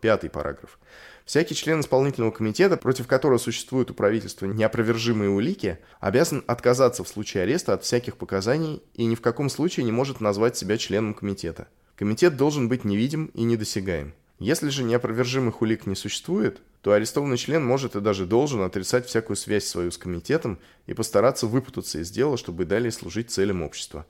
[0.00, 0.78] Пятый параграф.
[1.24, 7.44] Всякий член исполнительного комитета, против которого существуют у правительства неопровержимые улики, обязан отказаться в случае
[7.44, 11.68] ареста от всяких показаний и ни в каком случае не может назвать себя членом комитета.
[11.96, 14.12] Комитет должен быть невидим и недосягаем.
[14.38, 19.36] Если же неопровержимых улик не существует, то арестованный член может и даже должен отрицать всякую
[19.36, 24.04] связь свою с комитетом и постараться выпутаться из дела, чтобы далее служить целям общества.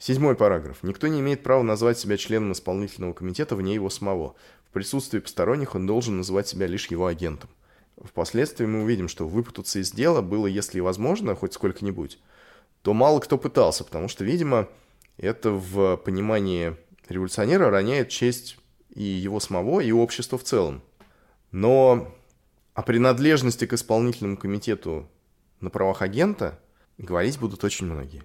[0.00, 0.82] Седьмой параграф.
[0.82, 4.34] Никто не имеет права назвать себя членом исполнительного комитета вне его самого.
[4.70, 7.50] В присутствии посторонних он должен называть себя лишь его агентом.
[8.00, 12.20] Впоследствии мы увидим, что выпутаться из дела было, если возможно, хоть сколько-нибудь,
[12.82, 14.68] то мало кто пытался, потому что, видимо,
[15.16, 16.76] это в понимании
[17.08, 18.58] революционера роняет честь
[18.94, 20.82] и его самого, и общества в целом.
[21.50, 22.14] Но
[22.72, 25.08] о принадлежности к исполнительному комитету
[25.58, 26.60] на правах агента
[26.96, 28.22] говорить будут очень многие.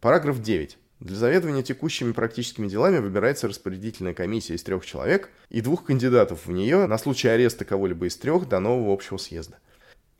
[0.00, 0.76] Параграф 9.
[1.02, 6.52] Для заведования текущими практическими делами выбирается распорядительная комиссия из трех человек и двух кандидатов в
[6.52, 9.58] нее на случай ареста кого-либо из трех до нового общего съезда.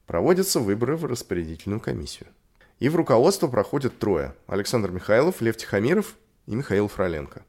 [0.06, 2.30] Проводятся выборы в распорядительную комиссию.
[2.80, 6.16] И в руководство проходят трое– Александр Михайлов, Лев Тихомиров
[6.48, 7.44] и Михаил Фроленко.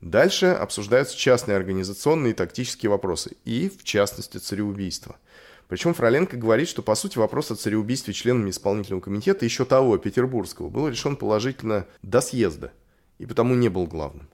[0.00, 5.16] Дальше обсуждаются частные организационные и тактические вопросы, и, в частности, цареубийство–
[5.72, 10.68] причем Фроленко говорит, что по сути вопрос о цареубийстве членами исполнительного комитета еще того, петербургского,
[10.68, 12.72] был решен положительно до съезда,
[13.16, 14.28] и потому не был главным.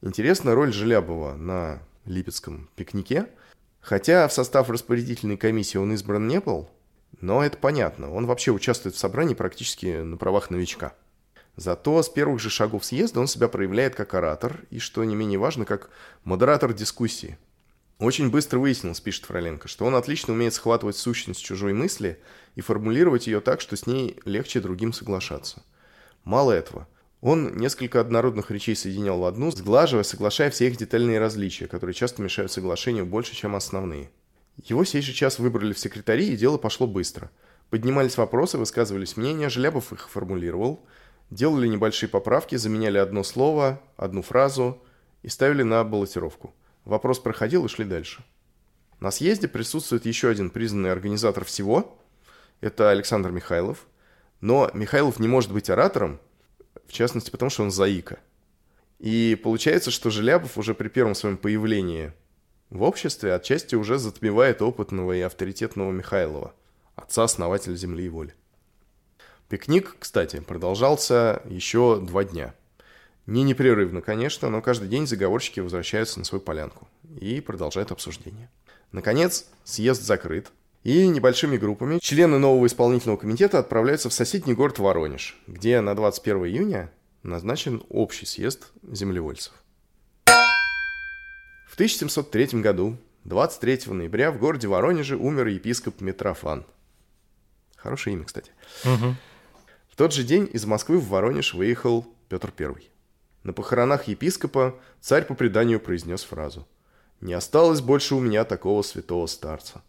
[0.00, 3.28] Интересна роль Желябова на Липецком пикнике,
[3.80, 6.68] хотя в состав распорядительной комиссии он избран не был,
[7.20, 10.94] но это понятно, он вообще участвует в собрании практически на правах новичка.
[11.54, 15.38] Зато с первых же шагов съезда он себя проявляет как оратор и, что не менее
[15.38, 15.90] важно, как
[16.24, 17.38] модератор дискуссии–
[18.04, 22.18] очень быстро выяснилось, пишет Фроленко, что он отлично умеет схватывать сущность чужой мысли
[22.54, 25.62] и формулировать ее так, что с ней легче другим соглашаться.
[26.24, 26.88] Мало этого.
[27.20, 32.20] Он несколько однородных речей соединял в одну, сглаживая, соглашая все их детальные различия, которые часто
[32.20, 34.10] мешают соглашению больше, чем основные.
[34.64, 37.30] Его сей же час выбрали в секретари, и дело пошло быстро.
[37.70, 40.84] Поднимались вопросы, высказывались мнения, Желябов их формулировал,
[41.30, 44.82] делали небольшие поправки, заменяли одно слово, одну фразу
[45.22, 46.52] и ставили на баллотировку.
[46.84, 48.24] Вопрос проходил и шли дальше.
[48.98, 51.98] На съезде присутствует еще один признанный организатор всего.
[52.60, 53.86] Это Александр Михайлов.
[54.40, 56.20] Но Михайлов не может быть оратором,
[56.86, 58.18] в частности, потому что он заика.
[58.98, 62.12] И получается, что Желябов уже при первом своем появлении
[62.70, 66.54] в обществе отчасти уже затмевает опытного и авторитетного Михайлова,
[66.96, 68.34] отца-основателя земли и воли.
[69.48, 72.54] Пикник, кстати, продолжался еще два дня–
[73.26, 76.88] не непрерывно, конечно, но каждый день заговорщики возвращаются на свою полянку
[77.20, 78.50] и продолжают обсуждение.
[78.90, 80.50] Наконец, съезд закрыт,
[80.84, 86.46] и небольшими группами члены нового исполнительного комитета отправляются в соседний город Воронеж, где на 21
[86.46, 86.90] июня
[87.22, 89.52] назначен общий съезд землевольцев.
[90.26, 96.66] В 1703 году, 23 ноября, в городе Воронеже умер епископ Митрофан.
[97.76, 98.50] Хорошее имя, кстати.
[98.84, 99.14] Угу.
[99.88, 102.91] В тот же день из Москвы в Воронеж выехал Петр I.
[103.42, 106.66] На похоронах епископа царь по преданию произнес фразу
[107.20, 109.82] «Не осталось больше у меня такого святого старца».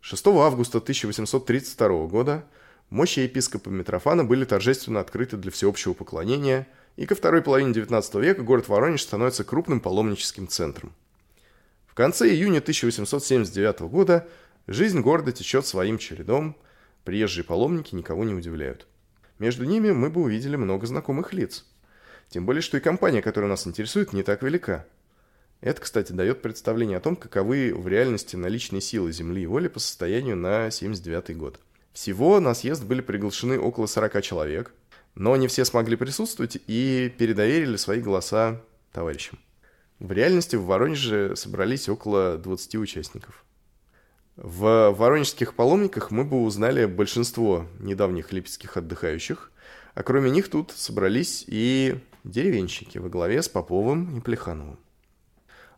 [0.00, 2.44] 6 августа 1832 года
[2.90, 8.42] мощи епископа Митрофана были торжественно открыты для всеобщего поклонения, и ко второй половине XIX века
[8.42, 10.92] город Воронеж становится крупным паломническим центром.
[11.86, 14.28] В конце июня 1879 года
[14.66, 16.54] жизнь города течет своим чередом,
[17.04, 18.86] приезжие паломники никого не удивляют.
[19.38, 21.64] Между ними мы бы увидели много знакомых лиц–
[22.28, 24.86] Тем более, что и компания, которая нас интересует, не так велика.
[25.60, 29.80] Это, кстати, дает представление о том, каковы в реальности наличные силы Земли и воли по
[29.80, 31.58] состоянию на 79 год.
[31.92, 34.72] Всего на съезд были приглашены около 40 человек,
[35.14, 38.60] но не все смогли присутствовать и передоверили свои голоса
[38.92, 39.38] товарищам.
[39.98, 43.44] В реальности в Воронеже собрались около 20 участников.
[44.36, 49.50] В воронежских паломниках мы бы узнали большинство недавних липецких отдыхающих,
[49.94, 54.78] а кроме них тут собрались и деревенщики во главе с Поповым и Плехановым.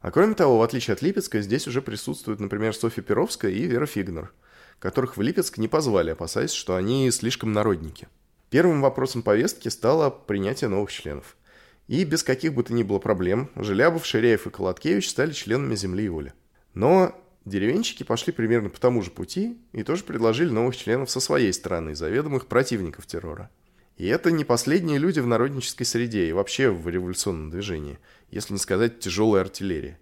[0.01, 3.87] А кроме того, в отличие от Липецка, здесь уже присутствуют, например, Софья Перовская и Вера
[3.87, 4.33] Фигнер,
[4.79, 8.09] которых в Липецк не позвали, опасаясь, что они слишком народники.
[8.49, 11.37] Первым вопросом повестки стало принятие новых членов.
[11.87, 16.05] И без каких бы то ни было проблем Желябов, Ширяев и Колоткевич стали членами «Земли
[16.05, 16.33] и воли».
[16.73, 21.53] Но деревенщики пошли примерно по тому же пути и тоже предложили новых членов со своей
[21.53, 23.51] стороны, заведомых противников террора.
[24.01, 27.99] И это не последние люди в народнической среде и вообще в революционном движении–
[28.31, 29.99] если не сказать тяжелая артиллерия.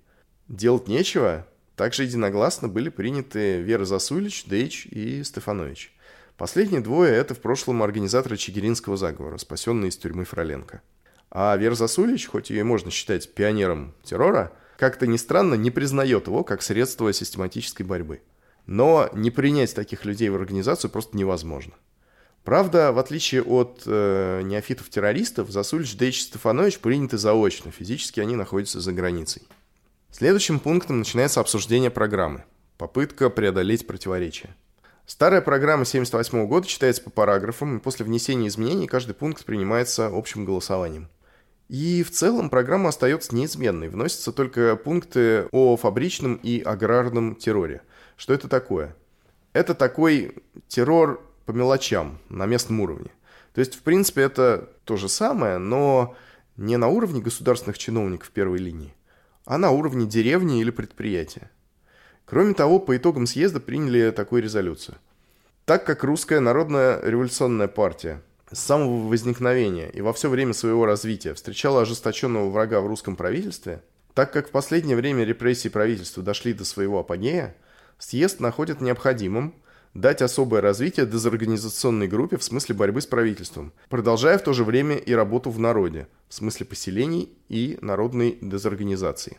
[0.46, 5.92] Делать нечего, также единогласно были приняты Вера Засулич, Дейч и Стефанович.
[6.36, 10.80] Последние двое– это в прошлом организаторы Чигиринского заговора, спасенные из тюрьмы Фроленко.
[11.32, 16.44] А Вера Засулич, хоть ее можно считать пионером террора, как-то ни странно не признает его
[16.44, 18.20] как средство систематической борьбы.
[18.64, 21.74] Но не принять таких людей в организацию просто невозможно.
[22.48, 28.80] Правда, в отличие от э, неофитов-террористов, Засулич, Дейч и Стефанович приняты заочно, физически они находятся
[28.80, 29.42] за границей.
[30.10, 32.44] Следующим пунктом начинается обсуждение программы.
[32.78, 34.56] Попытка преодолеть противоречия.
[35.04, 40.46] Старая программа 1978 года читается по параграфам, и после внесения изменений каждый пункт принимается общим
[40.46, 41.10] голосованием.
[41.68, 43.90] И в целом программа остается неизменной.
[43.90, 47.82] Вносятся только пункты о фабричном и аграрном терроре.
[48.16, 48.96] Что это такое?
[49.52, 50.34] Это такой
[50.66, 53.10] террор по мелочам на местном уровне.
[53.54, 56.14] То есть, в принципе, это то же самое, но
[56.58, 58.92] не на уровне государственных чиновников первой линии,
[59.46, 61.50] а на уровне деревни или предприятия.
[62.26, 64.98] Кроме того, по итогам съезда приняли такую резолюцию.
[65.64, 68.20] Так как Русская народная революционная партия
[68.52, 73.80] с самого возникновения и во все время своего развития встречала ожесточенного врага в русском правительстве,
[74.12, 77.56] так как в последнее время репрессии правительства дошли до своего апогея,
[77.96, 79.54] съезд находит необходимым–
[80.00, 84.96] дать особое развитие дезорганизационной группе в смысле борьбы с правительством, продолжая в то же время
[84.96, 89.38] и работу в народе, в смысле поселений и народной дезорганизации.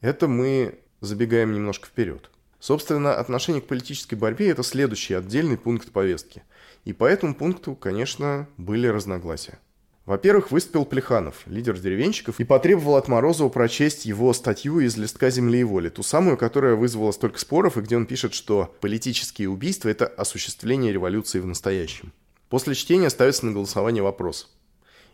[0.00, 2.30] Это мы забегаем немножко вперед.
[2.60, 6.42] Собственно, отношение к политической борьбе– это следующий отдельный пункт повестки.
[6.84, 9.58] И по этому пункту, конечно, были разногласия.
[10.06, 15.60] Во-первых, выступил Плеханов, лидер деревенщиков, и потребовал от Морозова прочесть его статью из «Листка земли
[15.60, 19.88] и воли», ту самую, которая вызвала столько споров, и где он пишет, что политические убийства–
[19.90, 22.12] это осуществление революции в настоящем.
[22.50, 24.54] После чтения ставится на голосование вопрос.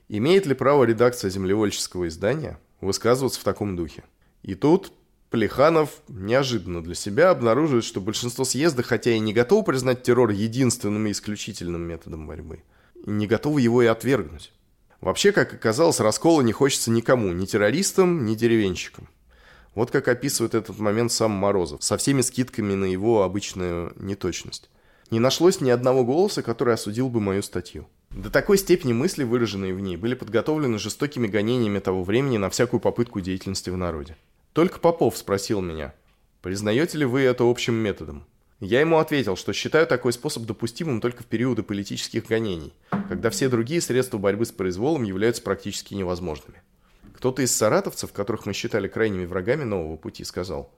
[0.09, 4.03] Имеет ли право редакция землевольческого издания высказываться в таком духе?
[4.43, 4.93] И тут
[5.31, 11.07] Плеханов неожиданно для себя обнаруживает, что большинство съезда, хотя и не готово признать террор единственным
[11.07, 12.65] и исключительным методом борьбы,
[13.07, 14.53] не готовы его и отвергнуть.
[15.01, 19.09] Вообще, как оказалось, раскола не хочется никому, ни террористам, ни деревенщикам.
[19.75, 24.69] Вот как описывает этот момент сам Морозов, со всеми скидками на его обычную неточность.
[25.11, 27.89] Не нашлось ни одного голоса, который осудил бы мою статью.
[28.11, 32.81] До такой степени мысли, выраженные в ней, были подготовлены жестокими гонениями того времени на всякую
[32.81, 34.17] попытку деятельности в народе.
[34.53, 35.95] Только Попов спросил меня,
[36.43, 38.25] признаете ли вы это общим методом?
[38.61, 42.75] Я ему ответил, что считаю такой способ допустимым только в периоды политических гонений,
[43.09, 46.61] когда все другие средства борьбы с произволом являются практически невозможными.
[47.15, 50.71] Кто-то из саратовцев, которых мы считали крайними врагами нового пути, сказал,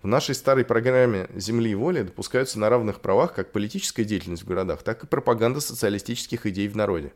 [0.00, 4.46] в нашей старой программе «Земли и воли» допускаются на равных правах как политическая деятельность в
[4.46, 7.14] городах, так и пропаганда социалистических идей в народе.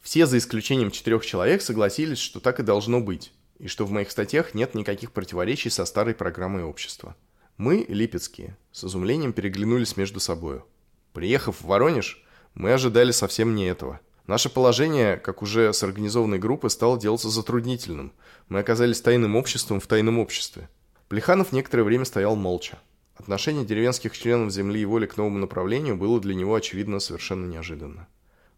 [0.00, 4.12] Все, за исключением четырех человек, согласились, что так и должно быть, и что в моих
[4.12, 7.16] статьях нет никаких противоречий со старой программой общества.
[7.56, 10.66] Мы, липецкие, с изумлением переглянулись между собою.
[11.14, 12.22] Приехав в Воронеж,
[12.54, 14.00] мы ожидали совсем не этого.
[14.26, 18.12] Наше положение, как уже с организованной группой, стало делаться затруднительным.
[18.48, 20.68] Мы оказались тайным обществом в тайном обществе.
[21.08, 22.78] Плеханов некоторое время стоял молча.
[23.14, 28.06] Отношение деревенских членов земли и воли к новому направлению было для него, очевидно, совершенно неожиданно.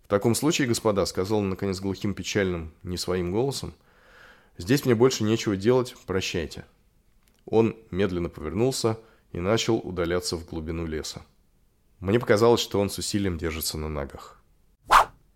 [0.02, 3.74] «В таком случае, господа»,— сказал он, наконец, глухим, печальным, не своим голосом,
[4.56, 6.64] «здесь мне больше нечего делать, прощайте».
[7.50, 8.98] Он медленно повернулся
[9.32, 11.22] и начал удаляться в глубину леса.
[12.00, 14.40] Мне показалось, что он с усилием держится на ногах.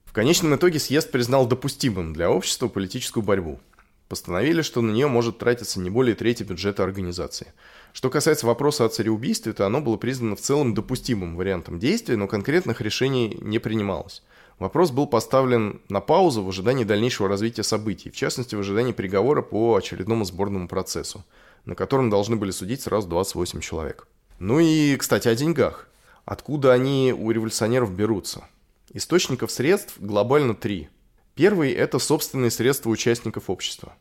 [0.05, 3.61] В конечном итоге съезд признал допустимым для общества политическую борьбу.
[4.09, 7.55] Постановили, что на нее может тратиться не более трети бюджета организации.
[7.95, 12.29] Что касается вопроса о цареубийстве, то оно было признано в целом допустимым вариантом действия, но
[12.29, 14.23] конкретных решений не принималось.
[14.63, 19.43] Вопрос был поставлен на паузу в ожидании дальнейшего развития событий, в частности, в ожидании приговора
[19.43, 21.25] по очередному сборному процессу,
[21.65, 24.07] на котором должны были судить сразу 28 человек.
[24.39, 25.89] Ну и, кстати, о деньгах.
[26.25, 28.45] Откуда они у революционеров берутся?
[28.93, 30.91] Источников средств глобально три.
[31.35, 33.97] Первый– это собственные средства участников общества.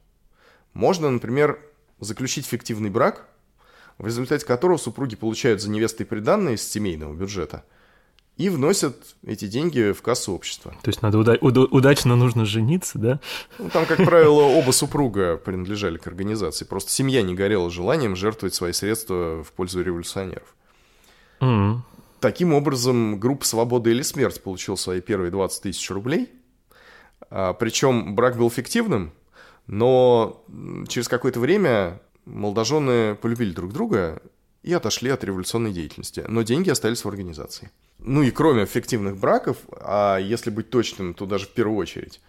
[0.74, 1.60] Можно, например,
[2.00, 3.28] заключить фиктивный брак,
[3.98, 7.64] в результате которого супруги получают за невестой приданное из семейного бюджета
[8.42, 10.74] и вносят эти деньги в кассу общества.
[10.82, 13.20] То есть надо уда- уда- удачно нужно жениться, да?
[13.60, 16.66] Ну, там, как правило, оба супруга принадлежали к организации.
[16.66, 20.56] Просто семья не горела желанием жертвовать свои средства в пользу революционеров.
[21.40, 21.78] Mm-hmm.
[22.20, 26.30] Таким образом, группа «Свобода или смерть» получила свои первые 20 тысяч рублей.
[27.30, 29.12] А, причем брак был фиктивным,
[29.68, 30.44] но
[30.88, 34.22] через какое-то время молодожены полюбили друг друга
[34.64, 36.24] и отошли от революционной деятельности.
[36.28, 37.72] Но деньги остались в организации.
[38.02, 42.20] Ну и кроме фиктивных браков, а если быть точным, то даже в первую очередь,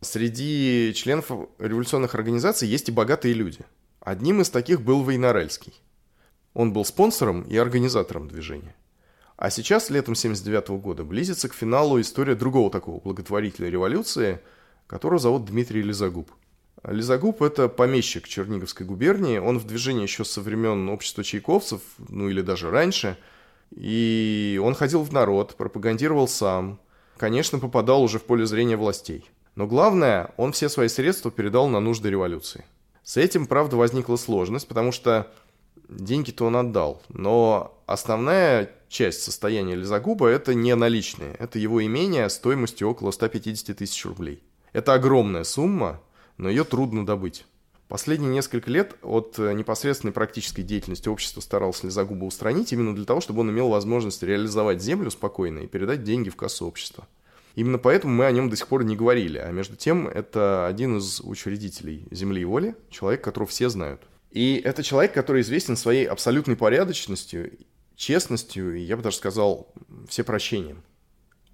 [0.00, 3.60] среди членов революционных организаций есть и богатые люди.
[4.00, 5.74] Одним из таких был Войнорельский.
[6.54, 8.74] Он был спонсором и организатором движения.
[9.36, 14.40] А сейчас, летом 79 года, близится к финалу история другого такого благотворителя революции,
[14.86, 16.30] которого зовут Дмитрий Лизагуб.
[16.84, 19.38] Лизагуб– это помещик Черниговской губернии.
[19.38, 23.18] Он в движении еще со времен общества чайковцев, ну или даже раньше.
[23.74, 26.78] И он ходил в народ, пропагандировал сам.
[27.16, 29.30] Конечно, попадал уже в поле зрения властей.
[29.54, 32.64] Но главное, он все свои средства передал на нужды революции.
[33.02, 35.30] С этим, правда, возникла сложность, потому что
[35.88, 37.02] деньги-то он отдал.
[37.08, 41.34] Но основная часть состояния Лизагуба– это не наличные.
[41.38, 44.42] Это его имение стоимостью около 150 тысяч рублей.
[44.72, 46.00] Это огромная сумма,
[46.36, 47.44] но ее трудно добыть.
[47.92, 53.40] Последние несколько лет от непосредственной практической деятельности общества старался Лизагуба устранить именно для того, чтобы
[53.40, 57.06] он имел возможность реализовать землю спокойно и передать деньги в кассу общества.
[57.54, 60.96] Именно поэтому мы о нем до сих пор не говорили, а между тем это один
[60.96, 64.00] из учредителей «Земли и воли», человек, которого все знают.
[64.30, 67.58] И это человек, который известен своей абсолютной порядочностью,
[67.94, 69.70] честностью и, я бы даже сказал,
[70.08, 70.82] всепрощением.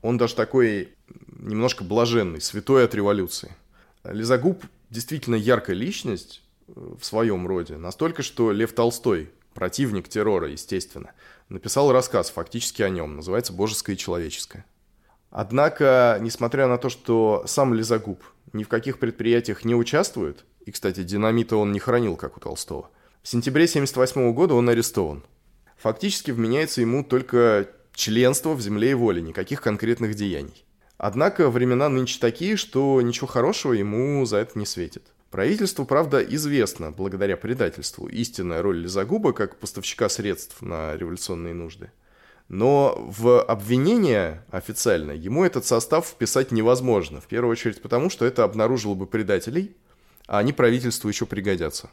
[0.03, 0.95] Он даже такой
[1.37, 3.57] немножко блаженный, святой от революции.
[4.05, 11.13] Лизагуб действительно яркая личность в своем роде, настолько, что Лев Толстой, противник террора, естественно,
[11.49, 14.65] написал рассказ фактически о нем, называется «Божеское и человеческое».
[15.31, 18.23] Однако, несмотря на то, что сам Лизагуб
[18.53, 22.91] ни в каких предприятиях не участвует, и, кстати, динамита он не хранил, как у Толстого,
[23.23, 25.23] в сентябре 1978 года он арестован.
[25.77, 30.65] Фактически вменяется ему только членство в земле и воле, никаких конкретных деяний.
[30.99, 35.05] Однако времена нынче такие, что ничего хорошего ему за это не светит.
[35.31, 41.93] Правительству, правда, известно, благодаря предательству, истинная роль Лизагуба как поставщика средств на революционные нужды.
[42.49, 47.21] Но в обвинение официально ему этот состав вписать невозможно.
[47.21, 49.77] В первую очередь потому, что это обнаружило бы предателей,
[50.27, 51.91] а они правительству еще пригодятся.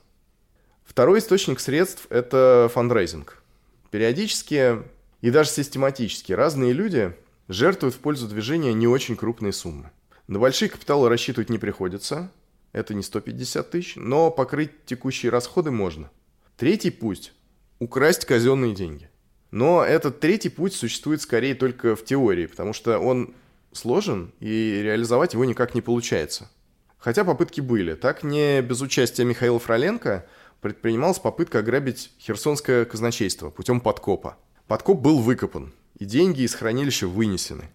[0.83, 3.43] Второй источник средств– это фандрейзинг.
[3.91, 4.81] Периодически
[5.21, 7.13] и даже систематически разные люди
[7.47, 9.91] жертвуют в пользу движения не очень крупные суммы.
[10.27, 12.31] На большие капиталы рассчитывать не приходится,
[12.71, 16.09] это не 150 тысяч, но покрыть текущие расходы можно.
[16.57, 17.33] Третий путь–
[17.79, 19.09] украсть казенные деньги.
[19.51, 23.33] Но этот третий путь существует скорее только в теории, потому что он
[23.71, 26.49] сложен, и реализовать его никак не получается.
[26.97, 27.93] Хотя попытки были.
[27.93, 30.25] Так не без участия Михаила Фроленко
[30.59, 34.37] предпринималась попытка ограбить херсонское казначейство путем подкопа.
[34.67, 37.69] Подкоп был выкопан, и деньги из хранилища вынесены.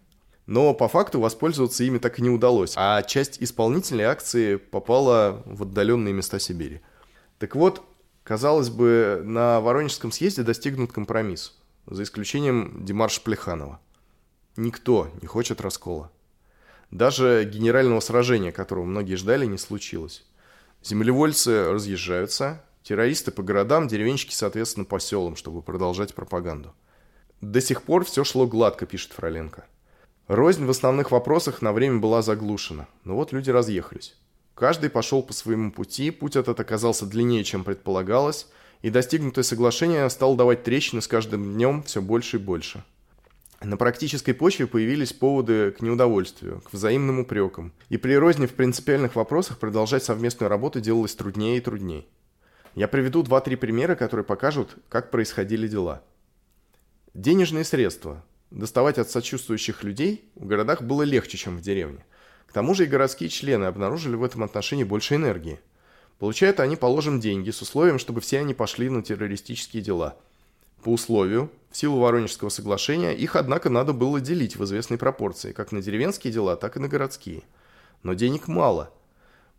[0.46, 5.62] Но по факту воспользоваться ими так и не удалось, а часть исполнительной акции попала в
[5.62, 6.80] отдаленные места Сибири.
[7.38, 7.82] Так вот,
[8.24, 11.56] казалось бы, на Воронежском съезде достигнут компромисс
[11.86, 13.80] за исключением Димарша Плеханова.
[14.56, 16.10] Никто не хочет раскола.
[16.90, 20.24] Даже генерального сражения, которого многие ждали, не случилось.
[20.82, 26.74] Землевольцы разъезжаются, террористы по городам, деревенщики, соответственно, по селам, чтобы продолжать пропаганду.
[27.40, 29.64] До сих пор все шло гладко, пишет Фроленко.
[30.28, 34.16] Рознь в основных вопросах на время была заглушена, но вот люди разъехались.
[34.54, 38.46] Каждый пошел по своему пути, путь этот оказался длиннее, чем предполагалось,
[38.82, 42.84] и достигнутое соглашение стало давать трещины с каждым днем все больше и больше.
[43.62, 49.16] На практической почве появились поводы к неудовольствию, к взаимным упрекам, и при розни в принципиальных
[49.16, 52.04] вопросах продолжать совместную работу делалось труднее и труднее.
[52.74, 56.02] Я приведу два-три примера, которые покажут, как происходили дела.
[57.14, 58.24] Денежные средства.
[58.50, 62.04] Доставать от сочувствующих людей в городах было легче, чем в деревне.
[62.46, 65.60] К тому же и городские члены обнаружили в этом отношении больше энергии–
[66.20, 70.18] Получают они, положим, деньги с условием, чтобы все они пошли на террористические дела.
[70.82, 75.72] По условию, В силу Воронежского соглашения их, однако, надо было делить в известной пропорции, как
[75.72, 77.42] на деревенские дела, так и на городские.
[78.02, 78.92] Но денег мало.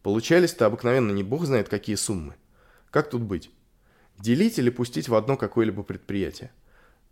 [0.04, 2.36] Получались-то обыкновенно не бог знает какие суммы.
[2.92, 3.50] Как тут быть?
[4.20, 6.52] Делить или пустить в одно какое-либо предприятие?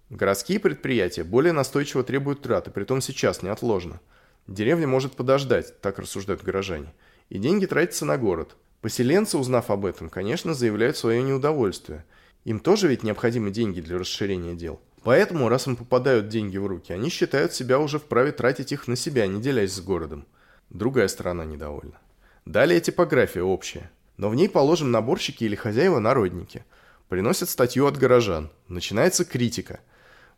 [0.10, 4.00] Городские предприятия более настойчиво требуют траты, притом сейчас, неотложно.
[4.48, 6.94] Деревня может подождать, так рассуждают горожане.
[7.30, 8.56] И деньги тратятся на город.
[8.82, 12.06] Поселенцы, узнав об этом, конечно, заявляют свое неудовольствие.
[12.44, 14.82] Им тоже ведь необходимы деньги для расширения дел.
[15.04, 18.96] Поэтому, раз им попадают деньги в руки, они считают себя уже вправе тратить их на
[18.96, 20.26] себя, не делясь с городом.
[20.72, 22.00] Другая сторона недовольна.
[22.46, 23.92] Далее типография общая.
[24.18, 26.66] Но в ней положим наборщики или хозяева-народники.
[27.10, 28.50] Приносят статью от горожан.
[28.68, 29.82] Начинается критика–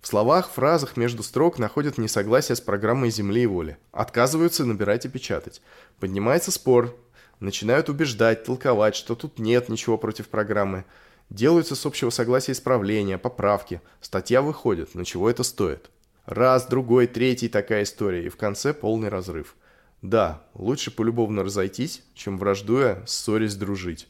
[0.02, 3.78] в словах, фразах между строк находят несогласие с программой «Земли и воли».
[3.92, 5.62] Отказываются набирать и печатать.
[6.00, 6.96] Поднимается спор.
[7.40, 10.86] Начинают убеждать, толковать, что тут нет ничего против программы.
[11.30, 13.80] Делаются с общего согласия исправления, поправки.
[14.02, 15.92] Статья выходит, но чего это стоит?
[16.26, 19.56] Раз, другой, третий такая история, и в конце полный разрыв.
[20.02, 24.08] Да, лучше полюбовно разойтись, чем враждуя, ссорясь, дружить.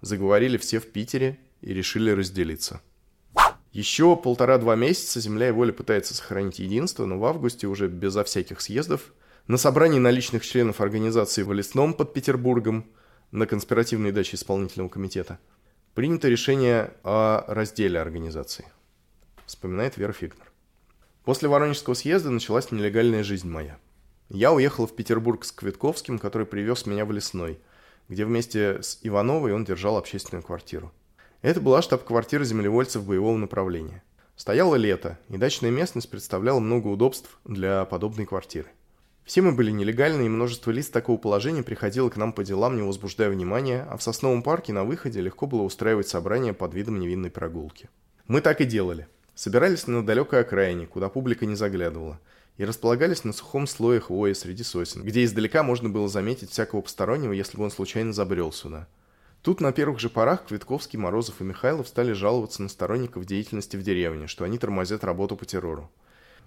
[0.00, 2.80] Заговорили все в Питере и решили разделиться.
[3.74, 8.60] Еще полтора-два месяца «Земля и воля» пытается сохранить единство, но в августе уже безо всяких
[8.60, 9.12] съездов
[9.48, 12.86] на собрании наличных членов организации в Лесном под Петербургом
[13.32, 15.40] на конспиративной даче исполнительного комитета
[15.92, 18.66] принято решение о разделе организации.
[19.44, 20.52] Вспоминает Вера Фигнер.
[21.24, 23.76] После Воронежского съезда началась нелегальная жизнь моя.
[24.28, 27.58] Я уехал в Петербург с Квитковским, который привез меня в Лесной,
[28.08, 30.92] где вместе с Ивановой он держал общественную квартиру.
[31.44, 34.02] Это была штаб-квартира землевольцев боевого направления.
[34.34, 38.68] Стояло лето, и дачная местность представляла много удобств для подобной квартиры.
[39.26, 42.82] Все мы были нелегальны, и множество лиц такого положения приходило к нам по делам, не
[42.82, 47.30] возбуждая внимания, а в Сосновом парке на выходе легко было устраивать собрания под видом невинной
[47.30, 47.90] прогулки.
[48.26, 49.06] Мы так и делали.
[49.34, 52.20] Собирались на далекой окраине, куда публика не заглядывала,
[52.56, 57.32] и располагались на сухом слое хвои среди сосен, где издалека можно было заметить всякого постороннего,
[57.32, 58.88] если бы он случайно забрел сюда–
[59.44, 63.82] Тут на первых же порах Квитковский, Морозов и Михайлов стали жаловаться на сторонников деятельности в
[63.82, 65.90] деревне, что они тормозят работу по террору.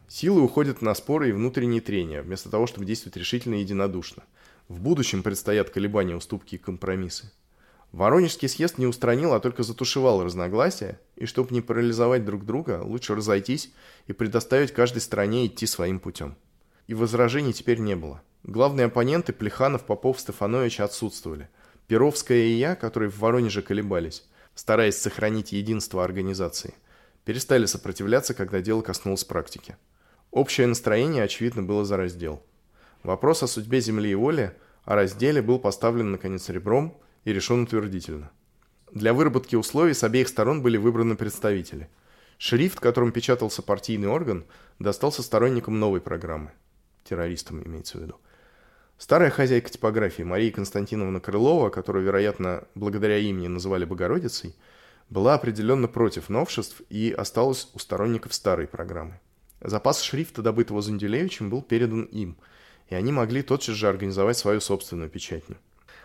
[0.08, 4.24] Силы уходят на споры и внутренние трения, вместо того, чтобы действовать решительно и единодушно.
[4.68, 7.32] В будущем предстоят колебания, уступки и компромиссы.
[7.92, 13.14] Воронежский съезд не устранил, а только затушевал разногласия, и чтобы не парализовать друг друга, лучше
[13.14, 13.72] разойтись
[14.08, 16.36] и предоставить каждой стране идти своим путем.
[16.88, 18.24] И возражений теперь не было.
[18.42, 21.48] Главные оппоненты Плеханов, Попов, Стефанович отсутствовали–
[21.88, 24.26] Перовская и я, которые в Воронеже колебались,
[24.56, 26.74] стараясь сохранить единство организации,
[27.24, 29.78] перестали сопротивляться, когда дело коснулось практики.
[30.32, 32.44] Общее настроение, очевидно, было за раздел.
[33.04, 38.32] Вопрос о судьбе земли и воли, о разделе был поставлен, наконец, ребром и решен утвердительно.
[38.92, 41.90] Для выработки условий с обеих сторон были выбраны представители.
[42.38, 44.46] Шрифт, которым печатался партийный орган,
[44.80, 46.52] достался сторонникам новой программы.
[47.06, 48.20] Террористам имеется в виду.
[48.98, 54.56] Старая хозяйка типографии Мария Константиновна Крылова, которую, вероятно, благодаря имени называли Богородицей,
[55.10, 59.20] была определенно против новшеств и осталась у сторонников старой программы.
[59.62, 62.38] Запас шрифта, добытого Зунделевичем, был передан им,
[62.90, 65.58] и они могли тотчас же организовать свою собственную печатню.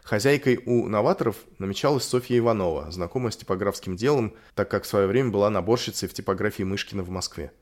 [0.03, 5.31] Хозяйкой у новаторов намечалась Софья Иванова, знакомая с типографским делом, так как в свое время
[5.31, 7.53] была наборщицей в типографии Мышкина в Москве.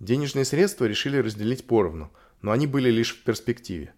[0.00, 2.10] Денежные средства решили разделить поровну,
[2.40, 3.94] но они были лишь в перспективе.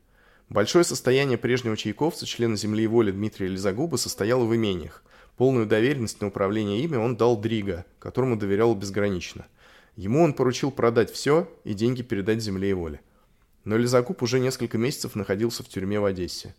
[0.54, 5.02] Большое состояние прежнего чайковца, члена «Земли и воли» Дмитрия Лизагуба, состояло в имениях.
[5.36, 9.46] Полную доверенность на управление ими он дал Дрига, которому доверял безгранично.
[9.96, 13.00] Ему он поручил продать все и деньги передать «Земле и воле».
[13.64, 16.54] Но Лизагуб уже несколько месяцев находился в тюрьме в Одессе.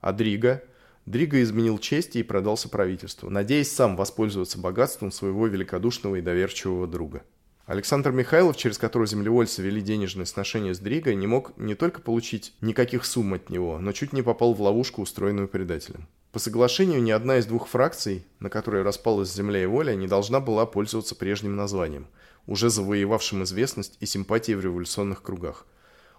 [0.00, 0.62] А Дрига...
[1.04, 7.22] Дрига изменил честь и продался правительству, надеясь сам воспользоваться богатством своего великодушного и доверчивого друга.
[7.66, 12.52] Александр Михайлов, через которого землевольцы вели денежные сношения с Дригой, не мог не только получить
[12.60, 16.06] никаких сумм от него, но чуть не попал в ловушку, устроенную предателем.
[16.30, 20.40] По соглашению, ни одна из двух фракций, на которой распалась земля и воля, не должна
[20.40, 22.06] была пользоваться прежним названием,
[22.46, 25.64] уже завоевавшим известность и симпатии в революционных кругах.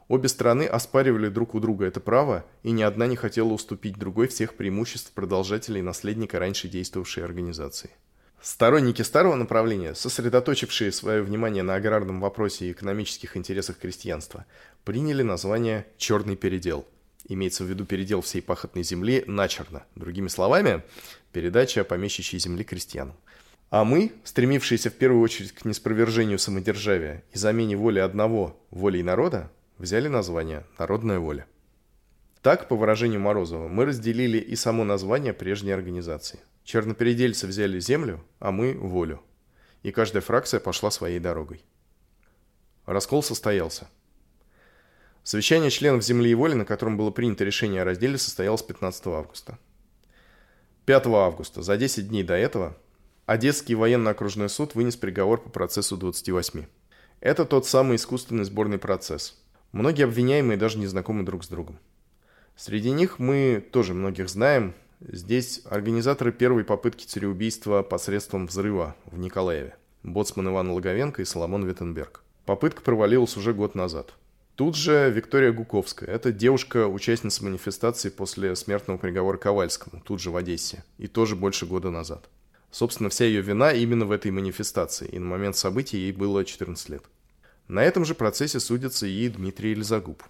[0.07, 4.29] Обе стороны оспаривали друг у друга это право, и ни одна не хотела уступить другой
[4.29, 7.91] всех преимуществ продолжателей и наследника раньше действовавшей организации.
[8.45, 14.45] Сторонники старого направления, сосредоточившие свое внимание на аграрном вопросе и экономических интересах крестьянства,
[14.83, 16.85] приняли название «черный передел».
[17.27, 19.87] Имеется в виду передел всей пахотной земли начерно.
[19.95, 20.83] Другими словами,
[21.31, 23.15] передача помещичьей земли крестьянам.
[23.71, 29.51] А мы, стремившиеся в первую очередь к неспровержению самодержавия и замене воли одного волей народа,
[29.79, 31.47] взяли название «Народная воля».
[32.43, 38.51] Так, по выражению Морозова, мы разделили и само название прежней организации– Чернопередельцы взяли землю, а
[38.51, 39.21] мы– волю.
[39.83, 41.63] И каждая фракция пошла своей дорогой.
[42.87, 43.87] Раскол состоялся.
[45.23, 49.59] Совещание членов «Земли и воли», на котором было принято решение о разделе, состоялось 15 августа.
[50.85, 52.75] 5 августа, за 10 дней до этого,
[53.27, 56.65] Одесский военно-окружной суд вынес приговор по процессу 28.
[57.21, 59.39] Это тот самый искусственный сборный процесс.
[59.71, 61.79] Многие обвиняемые даже не знакомы друг с другом.
[62.55, 64.75] Среди них мы тоже многих знаем.
[65.01, 69.75] Здесь организаторы первой попытки цареубийства посредством взрыва в Николаеве.
[70.03, 72.23] Боцман Иван Логовенко и Соломон Виттенберг.
[72.45, 74.13] Попытка провалилась уже год назад.
[74.55, 76.09] Тут же Виктория Гуковская.
[76.09, 80.85] Это девушка-участница манифестации после смертного приговора Ковальскому, тут же в Одессе.
[80.97, 82.29] И тоже больше года назад.
[82.71, 86.89] Собственно, вся ее вина именно в этой манифестации, и на момент событий ей было 14
[86.89, 87.03] лет.
[87.67, 90.23] На этом же процессе судится и Дмитрий Эльзагуб.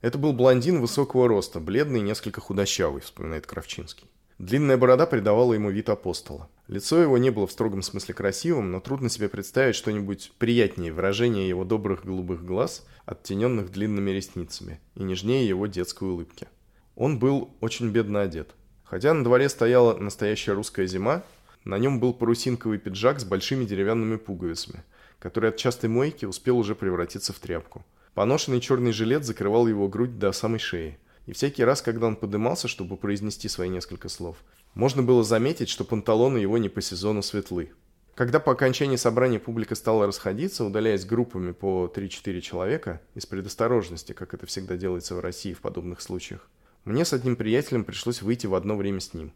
[0.00, 4.08] Это был блондин высокого роста, бледный и несколько худощавый, вспоминает Кравчинский.
[4.38, 6.48] Длинная борода придавала ему вид апостола.
[6.66, 11.46] Лицо его не было в строгом смысле красивым, но трудно себе представить что-нибудь приятнее выражения
[11.46, 16.48] его добрых голубых глаз, оттененных длинными ресницами, и нежнее его детской улыбки.
[16.96, 18.54] Он был очень бедно одет.
[18.84, 21.22] Хотя на дворе стояла настоящая русская зима,
[21.64, 24.82] на нем был парусинковый пиджак с большими деревянными пуговицами,
[25.18, 27.84] который от частой мойки успел уже превратиться в тряпку.
[28.14, 30.98] Поношенный черный жилет закрывал его грудь до самой шеи–
[31.30, 34.38] и всякий раз, когда он подымался, чтобы произнести свои несколько слов,
[34.74, 37.70] можно было заметить, что панталоны его не по сезону светлы.
[38.16, 44.34] Когда по окончании собрания публика стала расходиться, удаляясь группами по 3-4 человека, из предосторожности, как
[44.34, 46.48] это всегда делается в России в подобных случаях,
[46.84, 49.32] мне с одним приятелем пришлось выйти в одно время с ним.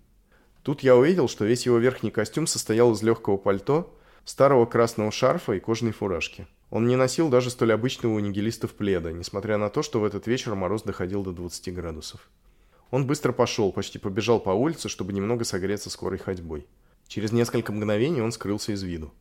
[0.64, 5.53] Тут я увидел, что весь его верхний костюм состоял из легкого пальто, старого красного шарфа
[5.53, 6.47] и кожаной фуражки.
[6.70, 10.27] Он не носил даже столь обычного у нигилистов пледа, несмотря на то, что в этот
[10.27, 12.29] вечер мороз доходил до 20 градусов.
[12.91, 16.66] Он быстро пошел, почти побежал по улице, чтобы немного согреться скорой ходьбой.
[17.07, 19.12] Через несколько мгновений он скрылся из виду.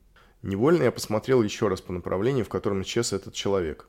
[0.42, 3.88] Невольно я посмотрел еще раз по направлению, в котором исчез этот человек.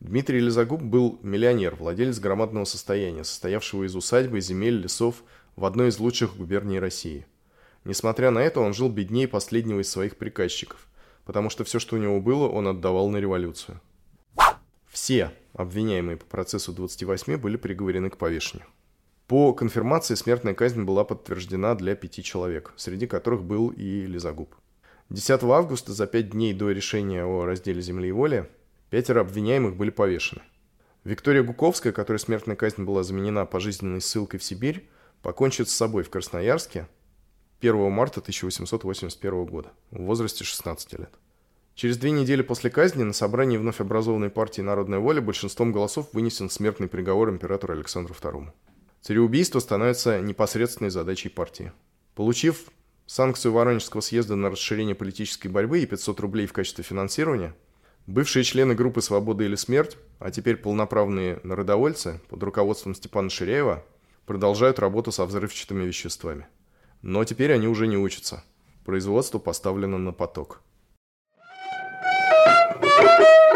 [0.00, 5.22] Дмитрий Лизагуб был миллионер, владелец громадного состояния, состоявшего из усадьбы, земель, лесов
[5.56, 7.26] в одной из лучших губерний России.
[7.84, 10.88] Несмотря на это, он жил беднее последнего из своих приказчиков
[11.24, 13.80] потому что все, что у него было, он отдавал на революцию.
[14.88, 18.66] Все обвиняемые по процессу 28 были приговорены к повешению.
[19.26, 24.54] По конфирмации смертная казнь была подтверждена для пяти человек, среди которых был и Лизагуб.
[25.08, 28.50] 10 августа, за пять дней до решения о разделе земли и воли,
[28.90, 30.42] пятеро обвиняемых были повешены.
[31.04, 34.88] Виктория Гуковская, которой смертная казнь была заменена пожизненной ссылкой в Сибирь,
[35.22, 36.88] покончит с собой в Красноярске
[37.62, 41.14] 1 марта 1881 года, в возрасте 16 лет.
[41.76, 46.50] Через две недели после казни на собрании вновь образованной партии «Народная воля» большинством голосов вынесен
[46.50, 48.48] смертный приговор императору Александру II.
[49.00, 51.70] Цареубийство становится непосредственной задачей партии.
[52.16, 52.64] Получив
[53.06, 57.54] санкцию Воронежского съезда на расширение политической борьбы и 500 рублей в качестве финансирования,
[58.08, 63.84] бывшие члены группы «Свобода или смерть», а теперь полноправные народовольцы под руководством Степана Ширяева
[64.26, 66.48] продолжают работу со взрывчатыми веществами.
[67.02, 68.44] Но теперь они уже не учатся.
[68.84, 70.62] Производство поставлено на поток.
[72.84, 73.51] Thank you.